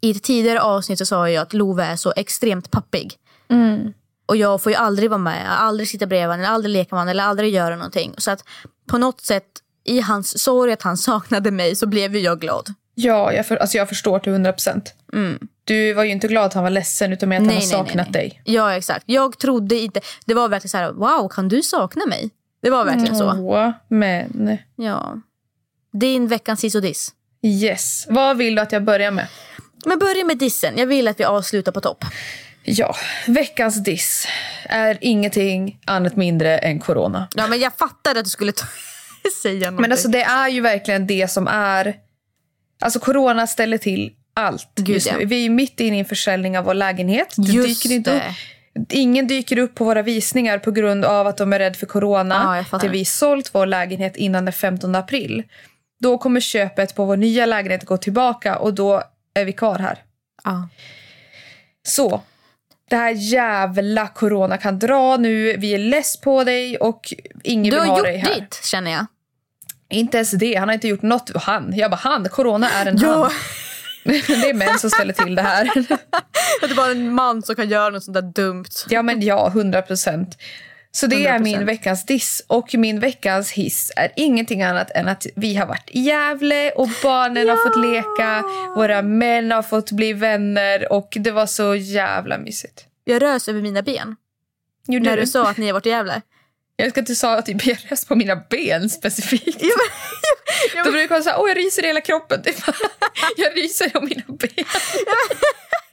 i 0.00 0.10
ett 0.10 0.22
tidigare 0.22 0.60
avsnitt 0.60 0.98
så 0.98 1.06
sa 1.06 1.30
jag 1.30 1.42
att 1.42 1.52
Love 1.52 1.84
är 1.84 1.96
så 1.96 2.12
extremt 2.16 2.70
pappig. 2.70 3.16
Och 4.26 4.36
jag 4.36 4.62
får 4.62 4.72
ju 4.72 4.78
aldrig 4.78 5.10
vara 5.10 5.18
med, 5.18 5.60
aldrig 5.62 5.88
sitta 5.88 6.06
bredvid 6.06 6.28
honom, 6.36 6.46
aldrig 6.54 6.72
leka 6.72 6.94
med 6.94 7.00
honom, 7.00 7.10
eller 7.10 7.24
aldrig 7.24 7.54
göra 7.54 7.76
någonting. 7.76 8.14
Så 8.18 8.30
att 8.30 8.44
på 8.88 8.98
något 8.98 9.20
sätt 9.20 9.44
i 9.84 10.00
hans 10.00 10.42
sorg 10.42 10.72
att 10.72 10.82
han 10.82 10.96
saknade 11.08 11.50
mig 11.50 11.76
så 11.76 11.86
blev 11.86 12.14
ju 12.16 12.20
jag 12.20 12.40
glad. 12.40 12.74
Ja, 12.94 13.32
jag, 13.32 13.46
för, 13.46 13.56
alltså 13.56 13.76
jag 13.76 13.88
förstår 13.88 14.18
till 14.18 14.32
100 14.32 14.52
procent. 14.52 14.94
Du 15.64 15.92
var 15.94 16.04
ju 16.04 16.10
inte 16.10 16.28
glad 16.28 16.44
att 16.44 16.54
han 16.54 16.62
var 16.62 16.70
ledsen 16.70 17.12
utan 17.12 17.28
med 17.28 17.38
att 17.42 17.46
han 17.46 17.54
har 17.54 17.60
saknat 17.60 18.12
dig. 18.12 18.42
Ja 18.44 18.76
exakt. 18.76 19.04
Jag 19.06 19.38
trodde 19.38 19.74
inte, 19.78 20.00
det 20.24 20.34
var 20.34 20.48
verkligen 20.48 20.68
så 20.70 20.76
här, 20.76 20.92
wow 20.92 21.28
kan 21.28 21.48
du 21.48 21.62
sakna 21.62 22.06
mig? 22.06 22.30
Det 22.62 22.70
var 22.70 22.84
verkligen 22.84 23.16
så. 23.16 23.32
Åh, 23.38 23.70
men 23.88 24.58
Ja. 24.76 25.20
Din 25.92 26.28
veckans 26.28 26.64
hiss 26.64 26.74
och 26.74 26.82
diss. 26.82 27.12
yes. 27.42 28.06
Vad 28.08 28.36
vill 28.36 28.54
du 28.54 28.62
att 28.62 28.72
jag 28.72 28.84
börjar 28.84 29.10
med? 29.10 29.26
Men 29.86 29.98
börja 29.98 30.24
med 30.24 30.38
dissen. 30.38 30.78
Jag 30.78 30.86
vill 30.86 31.08
att 31.08 31.20
vi 31.20 31.24
avslutar 31.24 31.72
på 31.72 31.80
topp. 31.80 32.04
Ja, 32.64 32.96
veckans 33.26 33.84
diss 33.84 34.28
är 34.64 34.98
ingenting 35.00 35.78
annat 35.84 36.16
mindre 36.16 36.58
än 36.58 36.80
corona. 36.80 37.28
Ja 37.34 37.46
men 37.46 37.60
jag 37.60 37.76
fattade 37.76 38.20
att 38.20 38.24
du 38.24 38.30
skulle 38.30 38.52
säga 39.42 39.58
någonting. 39.58 39.80
Men 39.80 39.92
alltså 39.92 40.08
det 40.08 40.22
är 40.22 40.48
ju 40.48 40.60
verkligen 40.60 41.06
det 41.06 41.30
som 41.30 41.48
är... 41.48 41.96
Alltså 42.80 43.00
corona 43.00 43.46
ställer 43.46 43.78
till 43.78 44.12
allt 44.34 44.72
Gud, 44.74 44.88
just 44.88 45.06
ja. 45.06 45.16
nu. 45.18 45.24
Vi 45.24 45.44
är 45.44 45.50
mitt 45.50 45.80
inne 45.80 45.96
i 45.96 45.98
en 45.98 46.04
försäljning 46.04 46.58
av 46.58 46.64
vår 46.64 46.74
lägenhet. 46.74 47.34
Det 47.36 47.52
Just 47.52 47.82
dyker 47.82 47.94
inte 47.94 48.10
det. 48.10 48.16
upp. 48.16 48.92
Ingen 48.92 49.26
dyker 49.26 49.58
upp 49.58 49.74
på 49.74 49.84
våra 49.84 50.02
visningar 50.02 50.58
på 50.58 50.70
grund 50.70 51.04
av 51.04 51.26
att 51.26 51.36
de 51.36 51.52
är 51.52 51.58
rädda 51.58 51.74
för 51.74 51.86
corona. 51.86 52.64
Ja. 52.72 52.78
Till 52.78 52.90
vi 52.90 53.04
sålt 53.04 53.50
vår 53.52 53.66
lägenhet 53.66 54.16
innan 54.16 54.44
den 54.44 54.52
15 54.52 54.94
april. 54.94 55.42
Då 56.00 56.18
kommer 56.18 56.40
köpet 56.40 56.94
på 56.94 57.04
vår 57.04 57.16
nya 57.16 57.46
lägenhet 57.46 57.84
gå 57.84 57.96
tillbaka 57.96 58.56
och 58.56 58.74
då 58.74 59.02
är 59.34 59.44
vi 59.44 59.52
kvar 59.52 59.78
här. 59.78 59.98
Ja. 60.44 60.68
Så. 61.82 62.22
Det 62.90 62.96
här 62.96 63.10
jävla 63.10 64.08
corona 64.08 64.58
kan 64.58 64.78
dra 64.78 65.16
nu. 65.16 65.56
Vi 65.56 65.74
är 65.74 65.78
less 65.78 66.20
på 66.20 66.44
dig 66.44 66.76
och 66.76 67.14
ingen 67.44 67.70
Du 67.70 67.80
vill 67.80 67.88
har 67.88 67.96
ha 67.96 68.02
dig 68.02 68.14
gjort 68.18 68.28
här. 68.28 68.34
ditt 68.40 68.60
känner 68.64 68.90
jag. 68.90 69.06
Inte 69.90 70.16
ens 70.16 70.30
det. 70.30 70.54
Han 70.54 70.68
har 70.68 70.74
inte 70.74 70.88
gjort 70.88 71.02
något. 71.02 71.30
Han. 71.42 71.72
Jag 71.76 71.90
bara 71.90 71.96
han. 71.96 72.28
Corona 72.28 72.70
är 72.70 72.86
en 72.86 72.98
han. 73.04 73.30
det 74.04 74.50
är 74.50 74.54
män 74.54 74.78
som 74.78 74.90
ställer 74.90 75.12
till 75.12 75.34
det 75.34 75.42
här. 75.42 75.70
Att 76.62 76.68
det 76.68 76.74
bara 76.74 76.86
är 76.86 76.90
en 76.90 77.14
man 77.14 77.42
som 77.42 77.54
kan 77.56 77.68
göra 77.68 77.90
något 77.90 78.04
sånt 78.04 78.14
där 78.14 78.22
dumt. 78.22 78.64
ja 78.88 79.02
men 79.02 79.22
ja, 79.22 79.48
100 79.48 79.82
procent. 79.82 80.38
Så 80.96 81.06
det 81.06 81.26
är 81.26 81.38
100%. 81.38 81.42
min 81.42 81.66
veckans 81.66 82.06
diss. 82.06 82.42
Och 82.46 82.74
min 82.74 83.00
veckans 83.00 83.50
hiss 83.52 83.92
är 83.96 84.12
ingenting 84.16 84.62
annat 84.62 84.90
än 84.90 85.08
att 85.08 85.26
vi 85.36 85.54
har 85.54 85.66
varit 85.66 85.90
i 85.90 86.00
Gävle 86.00 86.70
och 86.70 86.88
barnen 87.02 87.48
har 87.48 87.56
fått 87.56 87.76
leka. 87.84 88.42
Våra 88.76 89.02
män 89.02 89.50
har 89.50 89.62
fått 89.62 89.90
bli 89.90 90.12
vänner 90.12 90.92
och 90.92 91.16
det 91.20 91.30
var 91.30 91.46
så 91.46 91.74
jävla 91.74 92.38
mysigt. 92.38 92.84
Jag 93.04 93.22
rös 93.22 93.48
över 93.48 93.62
mina 93.62 93.82
ben. 93.82 94.16
Gjorde 94.88 95.04
När 95.10 95.16
du? 95.16 95.22
du 95.22 95.26
sa 95.28 95.48
att 95.48 95.56
ni 95.56 95.66
har 95.66 95.72
varit 95.72 95.86
i 95.86 95.88
Gävle. 95.88 96.22
Jag 96.76 96.90
ska 96.90 97.00
inte 97.00 97.14
säga 97.14 97.32
att 97.32 97.46
typ 97.46 97.66
jag 97.66 97.78
röst 97.90 98.08
på 98.08 98.14
mina 98.14 98.36
ben 98.36 98.90
specifikt. 98.90 99.62
Ja, 99.62 99.68
men, 99.76 100.76
ja, 100.76 100.84
Då 100.84 100.90
brukar 100.92 101.14
jag 101.14 101.24
säga 101.24 101.38
åh 101.38 101.48
jag 101.48 101.56
ryser 101.58 101.82
i 101.82 101.86
hela 101.86 102.00
kroppen. 102.00 102.40
Är 102.44 102.54
jag 103.36 103.56
ryser 103.56 103.96
om 103.96 104.04
mina 104.04 104.22
ben. 104.28 104.64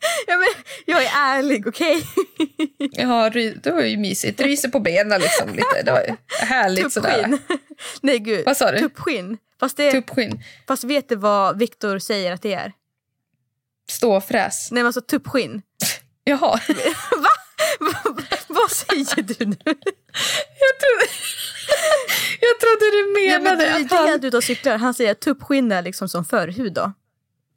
ja, 0.27 0.37
men, 0.37 0.47
jag 0.85 1.03
är 1.03 1.09
ärlig, 1.15 1.67
okej? 1.67 2.03
Ja, 2.91 3.29
ry- 3.33 3.59
det 3.63 3.71
var 3.71 3.81
ju 3.81 3.97
mysigt. 3.97 4.41
Ryser 4.41 4.69
på 4.69 4.79
benen 4.79 5.21
liksom 5.21 5.49
lite. 5.49 5.81
Det 5.85 5.91
var 5.91 6.17
härligt 6.45 6.93
sådär. 6.93 7.23
Tuppskinn. 7.23 7.39
Nej 8.01 8.19
gud. 8.19 8.45
Vad 8.45 8.57
sa 8.57 8.71
du? 8.71 8.79
Tuppskinn. 8.79 9.37
Fast, 9.59 9.77
det, 9.77 9.91
Tuppskinn. 9.91 10.43
fast 10.67 10.83
vet 10.83 11.09
du 11.09 11.15
vad 11.15 11.59
Viktor 11.59 11.99
säger 11.99 12.31
att 12.33 12.41
det 12.41 12.53
är? 12.53 12.73
Ståfräs. 13.89 14.71
Nej 14.71 14.83
men 14.83 14.85
alltså 14.85 15.01
tuppskinn. 15.01 15.61
Jaha. 16.23 16.59
Va? 17.11 17.29
Va- 17.79 18.13
Vad 18.47 18.71
säger 18.71 19.23
du 19.23 19.45
nu? 19.45 19.55
Jag 19.65 20.79
trodde, 20.79 21.05
jag 22.39 22.59
trodde 22.59 22.91
du 22.91 23.25
Ja, 23.25 23.33
men 23.33 23.43
menade 23.43 23.63
du 23.63 23.69
är 23.69 23.85
att 23.85 23.91
han... 23.91 24.07
helt 24.07 24.23
ute 24.23 24.37
och 24.37 24.43
cyklar. 24.43 24.77
Han 24.77 24.93
säger 24.93 25.11
att 25.11 25.19
tuppskinn 25.19 25.71
är 25.71 25.81
liksom 25.81 26.09
som 26.09 26.25
förhud 26.25 26.73
då. 26.73 26.93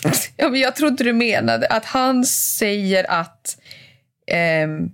Ja, 0.36 0.48
men 0.48 0.60
jag 0.60 0.76
trodde 0.76 1.04
du 1.04 1.12
menade 1.12 1.66
att 1.66 1.84
han 1.84 2.24
säger 2.24 3.10
att 3.10 3.56
ehm, 4.26 4.90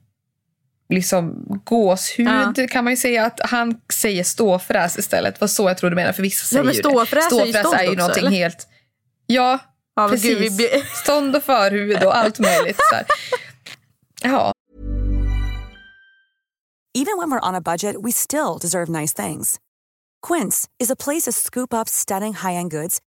liksom 0.89 1.45
gåshud 1.65 2.71
kan 2.71 2.85
man 2.85 2.93
ju 2.93 2.97
säga 2.97 3.27
att 3.27 3.41
han 3.45 3.81
säger 3.93 4.25
ståfräs 4.25 4.99
istället. 4.99 5.35
Det 5.35 5.41
var 5.41 5.49
så 5.49 5.69
jag 5.69 5.79
trodde 5.79 5.95
du 5.95 5.97
menade 5.97 6.15
för 6.15 6.23
vissa 6.23 6.47
säger 6.47 6.65
men 6.65 6.75
ju 6.75 6.79
ståfräs 6.81 7.33
är 7.33 7.47
ju 7.47 7.53
Ståfräs 7.53 7.61
stånd 7.61 7.75
är 7.75 7.83
ju 7.83 7.89
också, 7.89 7.99
någonting 7.99 8.27
eller? 8.27 8.37
helt... 8.37 8.69
Ja, 9.27 9.59
Ja, 9.95 10.09
precis. 10.09 10.39
gud, 10.39 10.53
vi 10.53 10.85
Stånd 11.03 11.37
och 11.37 11.43
förhuvud 11.43 12.05
och 12.05 12.17
allt 12.17 12.39
möjligt. 12.39 12.77
Så 12.91 12.95
här. 12.95 13.07
Ja, 14.23 14.53
Even 16.95 17.19
when 17.19 17.31
we're 17.31 17.49
on 17.49 17.55
a 17.55 17.61
budget, 17.61 17.97
we 18.03 18.13
still 18.13 18.59
deserve 18.61 18.89
nice 18.89 19.15
things. 19.15 19.61
Quince 20.27 20.69
is 20.79 20.91
a 20.91 20.97
place 20.97 21.31
to 21.31 21.33
scoop 21.33 21.73
up 21.73 21.89
stunning 21.89 22.35
high-end 22.35 22.71
goods 22.71 23.01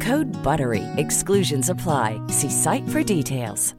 Code 0.00 0.32
BUTTERY. 0.42 0.82
Exclusions 0.96 1.70
apply. 1.70 2.20
See 2.28 2.50
site 2.50 2.88
for 2.92 3.16
details. 3.16 3.74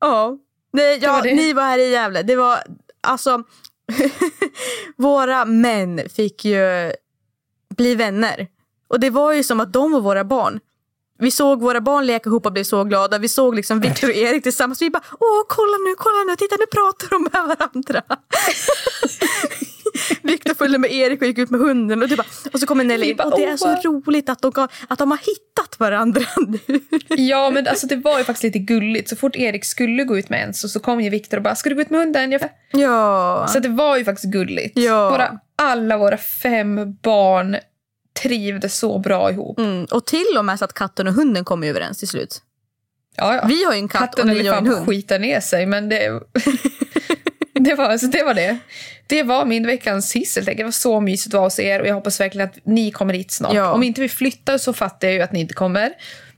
Ja, 0.00 0.36
Nej, 0.72 0.98
ja 1.02 1.12
var 1.12 1.22
det. 1.22 1.34
ni 1.34 1.52
var 1.52 1.62
här 1.62 1.78
i 1.78 1.90
Gävle. 1.90 2.22
Det 2.22 2.36
var 2.36 2.58
alltså 3.02 3.42
våra 4.96 5.44
män 5.44 6.00
fick 6.16 6.44
ju 6.44 6.92
bli 7.76 7.94
vänner. 7.94 8.48
Och 8.88 9.00
det 9.00 9.10
var 9.10 9.32
ju 9.32 9.44
som 9.44 9.60
att 9.60 9.72
de 9.72 9.92
var 9.92 10.00
våra 10.00 10.24
barn. 10.24 10.60
Vi 11.18 11.30
såg 11.30 11.60
våra 11.60 11.80
barn 11.80 12.06
leka 12.06 12.28
ihop 12.30 12.46
och 12.46 12.52
blev 12.52 12.64
så 12.64 12.84
glada. 12.84 13.18
Vi 13.18 13.28
såg 13.28 13.54
liksom 13.54 13.80
Victor 13.80 14.08
och 14.08 14.14
Erik 14.14 14.42
tillsammans. 14.42 14.82
Vi 14.82 14.90
bara, 14.90 15.02
åh 15.20 15.42
kolla 15.48 15.76
nu, 15.88 15.94
kolla 15.98 16.24
nu, 16.30 16.36
titta 16.36 16.56
nu 16.58 16.66
pratar 16.66 17.08
de 17.10 17.22
med 17.22 17.56
varandra. 17.58 18.02
Victor 20.22 20.54
följde 20.54 20.78
med 20.78 20.92
Erik 20.92 21.20
och 21.22 21.26
gick 21.28 21.38
ut 21.38 21.50
med 21.50 21.60
hunden. 21.60 22.02
Och, 22.02 22.08
det 22.08 22.16
bara, 22.16 22.26
och 22.52 22.60
så 22.60 22.66
kommer 22.66 22.84
Nelly 22.84 23.10
in. 23.10 23.20
Och 23.20 23.38
det 23.38 23.44
är 23.44 23.50
åh, 23.50 23.56
så 23.56 23.88
roligt 23.88 24.28
att 24.28 24.42
de, 24.42 24.52
ga- 24.52 24.68
att 24.88 24.98
de 24.98 25.10
har 25.10 25.18
hittat 25.18 25.78
varandra 25.80 26.22
nu. 26.46 26.80
Ja, 27.08 27.50
men 27.50 27.66
alltså 27.66 27.86
det 27.86 27.96
var 27.96 28.18
ju 28.18 28.24
faktiskt 28.24 28.42
lite 28.44 28.58
gulligt. 28.58 29.08
Så 29.08 29.16
fort 29.16 29.36
Erik 29.36 29.64
skulle 29.64 30.04
gå 30.04 30.18
ut 30.18 30.28
med 30.28 30.44
en 30.44 30.54
så, 30.54 30.68
så 30.68 30.80
kom 30.80 31.00
ju 31.00 31.10
Viktor 31.10 31.36
och 31.36 31.42
bara 31.42 31.54
“ska 31.54 31.68
du 31.68 31.74
gå 31.74 31.80
ut 31.82 31.90
med 31.90 32.00
hunden?” 32.00 32.32
Jag... 32.32 32.40
Ja. 32.72 33.46
Så 33.48 33.58
det 33.58 33.68
var 33.68 33.96
ju 33.96 34.04
faktiskt 34.04 34.32
gulligt. 34.32 34.78
Ja. 34.78 35.10
Våra, 35.10 35.38
alla 35.56 35.96
våra 35.98 36.16
fem 36.16 36.94
barn 37.02 37.56
trivdes 38.22 38.78
så 38.78 38.98
bra 38.98 39.30
ihop. 39.30 39.58
Mm, 39.58 39.84
och 39.90 40.06
till 40.06 40.34
och 40.38 40.44
med 40.44 40.58
så 40.58 40.64
att 40.64 40.72
katten 40.74 41.06
och 41.08 41.14
hunden 41.14 41.44
kom 41.44 41.62
överens 41.62 41.98
till 41.98 42.08
slut. 42.08 42.42
Ja, 43.16 43.34
ja. 43.34 43.44
Vi 43.48 43.64
har 43.64 43.72
en 43.72 43.88
katt 43.88 44.00
Katten 44.00 44.30
och 44.30 44.36
ni 44.36 44.46
har 44.46 44.56
en 44.58 44.66
hund. 44.66 44.86
skita 44.86 45.18
ner 45.18 45.40
sig, 45.40 45.66
men 45.66 45.88
det... 45.88 46.20
det, 47.66 47.74
var, 47.74 47.84
alltså, 47.84 48.06
det 48.06 48.22
var 48.22 48.34
det. 48.34 48.58
Det 49.06 49.22
var 49.22 49.44
min 49.44 49.66
veckans 49.66 50.16
hiss. 50.16 50.34
Det 50.34 50.64
var 50.64 50.70
så 50.70 51.00
mysigt 51.00 51.34
att 51.34 51.38
vara 51.38 51.46
hos 51.46 51.58
er 51.58 51.80
och 51.80 51.86
jag 51.86 51.94
hoppas 51.94 52.20
verkligen 52.20 52.48
att 52.48 52.58
ni 52.64 52.90
kommer 52.90 53.14
hit 53.14 53.30
snart. 53.30 53.54
Ja. 53.54 53.72
Om 53.72 53.82
inte 53.82 54.00
vi 54.00 54.08
flyttar 54.08 54.58
så 54.58 54.72
fattar 54.72 55.08
jag 55.08 55.14
ju 55.14 55.22
att 55.22 55.32
ni 55.32 55.40
inte 55.40 55.54
kommer. 55.54 55.92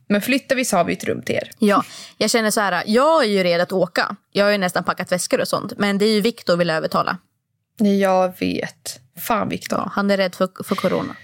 Men 0.09 0.23
flyttar 0.23 0.57
vi 0.57 0.65
så 0.65 0.77
har 0.77 0.85
vi 0.85 0.93
ett 0.93 1.05
rum 1.05 1.23
till 1.23 1.35
er. 1.35 1.51
Ja, 1.59 1.85
jag 2.19 2.31
känner 2.31 2.51
så 2.51 2.61
här, 2.61 2.83
jag 2.87 3.25
är 3.25 3.29
ju 3.29 3.43
redo 3.43 3.63
att 3.63 3.73
åka. 3.73 4.17
Jag 4.33 4.45
har 4.45 4.53
ju 4.53 4.59
nästan 4.59 4.85
packat 4.85 5.13
väskor 5.13 5.41
och 5.41 5.49
sånt. 5.49 5.73
Men 5.79 5.99
det 5.99 6.05
är 6.05 6.15
ju 6.15 6.21
Viktor 6.21 6.57
vill 6.57 6.71
övertala. 6.71 7.19
Jag 7.79 8.41
vet. 8.41 9.01
Fan 9.19 9.49
Viktor. 9.49 9.79
Ja, 9.79 9.91
han 9.95 10.11
är 10.11 10.17
rädd 10.17 10.35
för, 10.35 10.49
för 10.65 10.75
corona. 10.75 11.17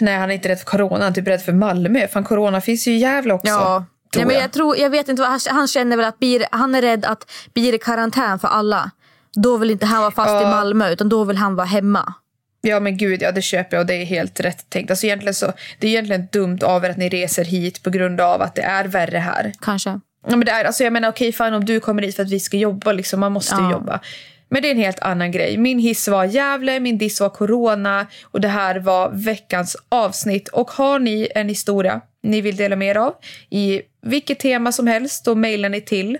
Nej, 0.00 0.16
han 0.16 0.30
är 0.30 0.34
inte 0.34 0.48
rädd 0.48 0.58
för 0.58 0.66
corona. 0.66 1.04
Han 1.04 1.10
är 1.10 1.14
typ 1.14 1.28
rädd 1.28 1.42
för 1.42 1.52
Malmö. 1.52 2.08
Fan, 2.08 2.24
corona 2.24 2.60
finns 2.60 2.88
ju 2.88 2.92
i 2.92 2.98
Gävle 2.98 3.34
också. 3.34 3.48
Ja, 3.48 3.84
Nej, 4.16 4.24
men 4.26 4.36
jag. 4.36 4.52
tror, 4.52 4.76
jag 4.76 4.90
vet 4.90 5.08
inte 5.08 5.22
vad 5.22 5.30
han, 5.30 5.40
han 5.50 5.68
känner 5.68 5.96
väl 5.96 6.06
att 6.06 6.18
blir, 6.18 6.44
han 6.52 6.74
är 6.74 6.82
rädd 6.82 7.04
att 7.04 7.30
blir 7.54 7.72
det 7.72 7.78
karantän 7.78 8.38
för 8.38 8.48
alla. 8.48 8.90
Då 9.34 9.56
vill 9.56 9.70
inte 9.70 9.86
han 9.86 10.00
vara 10.00 10.10
fast 10.10 10.30
i 10.30 10.32
Ja. 10.44 10.50
Malmö 10.50 10.90
utan 10.90 11.08
då 11.08 11.24
vill 11.24 11.36
han 11.36 11.54
vara 11.56 11.66
hemma. 11.66 12.14
Ja 12.60 12.80
men 12.80 12.96
gud, 12.96 13.22
ja 13.22 13.32
det 13.32 13.42
köper 13.42 13.76
jag 13.76 13.80
och 13.82 13.86
det 13.86 13.94
är 13.94 14.04
helt 14.04 14.40
rätt 14.40 14.70
tänkt. 14.70 14.90
Alltså 14.90 15.06
egentligen 15.06 15.34
så, 15.34 15.52
det 15.78 15.86
är 15.86 15.90
egentligen 15.90 16.28
dumt 16.32 16.58
av 16.62 16.84
er 16.84 16.90
att 16.90 16.96
ni 16.96 17.08
reser 17.08 17.44
hit 17.44 17.82
på 17.82 17.90
grund 17.90 18.20
av 18.20 18.42
att 18.42 18.54
det 18.54 18.62
är 18.62 18.84
värre 18.84 19.18
här. 19.18 19.52
Kanske. 19.60 19.90
Ja, 20.26 20.36
men 20.36 20.40
det 20.40 20.50
är, 20.52 20.64
alltså 20.64 20.84
jag 20.84 20.92
menar 20.92 21.08
okej 21.08 21.32
fine 21.32 21.54
om 21.54 21.64
du 21.64 21.80
kommer 21.80 22.02
hit 22.02 22.16
för 22.16 22.22
att 22.22 22.30
vi 22.30 22.40
ska 22.40 22.56
jobba 22.56 22.92
liksom, 22.92 23.20
man 23.20 23.32
måste 23.32 23.54
Ja. 23.54 23.72
jobba. 23.72 24.00
Men 24.48 24.62
det 24.62 24.68
är 24.68 24.72
en 24.72 24.78
helt 24.78 25.00
annan 25.00 25.30
grej. 25.32 25.56
Min 25.56 25.78
hiss 25.78 26.08
var 26.08 26.24
Gävle, 26.24 26.80
min 26.80 26.98
diss 26.98 27.20
var 27.20 27.28
corona 27.28 28.06
och 28.24 28.40
det 28.40 28.48
här 28.48 28.78
var 28.78 29.10
veckans 29.10 29.76
avsnitt. 29.88 30.48
Och 30.48 30.70
har 30.70 30.98
ni 30.98 31.28
en 31.34 31.48
historia 31.48 32.00
ni 32.22 32.40
vill 32.40 32.56
dela 32.56 32.76
med 32.76 32.88
er 32.88 32.98
av 32.98 33.14
i 33.50 33.82
vilket 34.02 34.38
tema 34.38 34.72
som 34.72 34.86
helst 34.86 35.24
då 35.24 35.34
mejlar 35.34 35.68
ni 35.68 35.80
till 35.80 36.18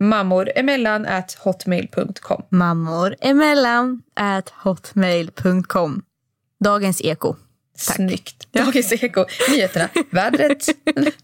mammoremellan 0.00 1.06
at 1.06 1.34
hotmail.com. 1.34 2.42
Mammor 2.48 3.16
emellan 3.20 4.02
at 4.14 4.50
hotmail.com. 4.50 6.02
Dagens 6.64 7.00
eko. 7.04 7.36
Snyggt. 7.80 8.52
Dagens 8.52 8.92
Eko. 8.92 9.24
Nyheterna. 9.50 9.88
Vädret. 10.10 10.66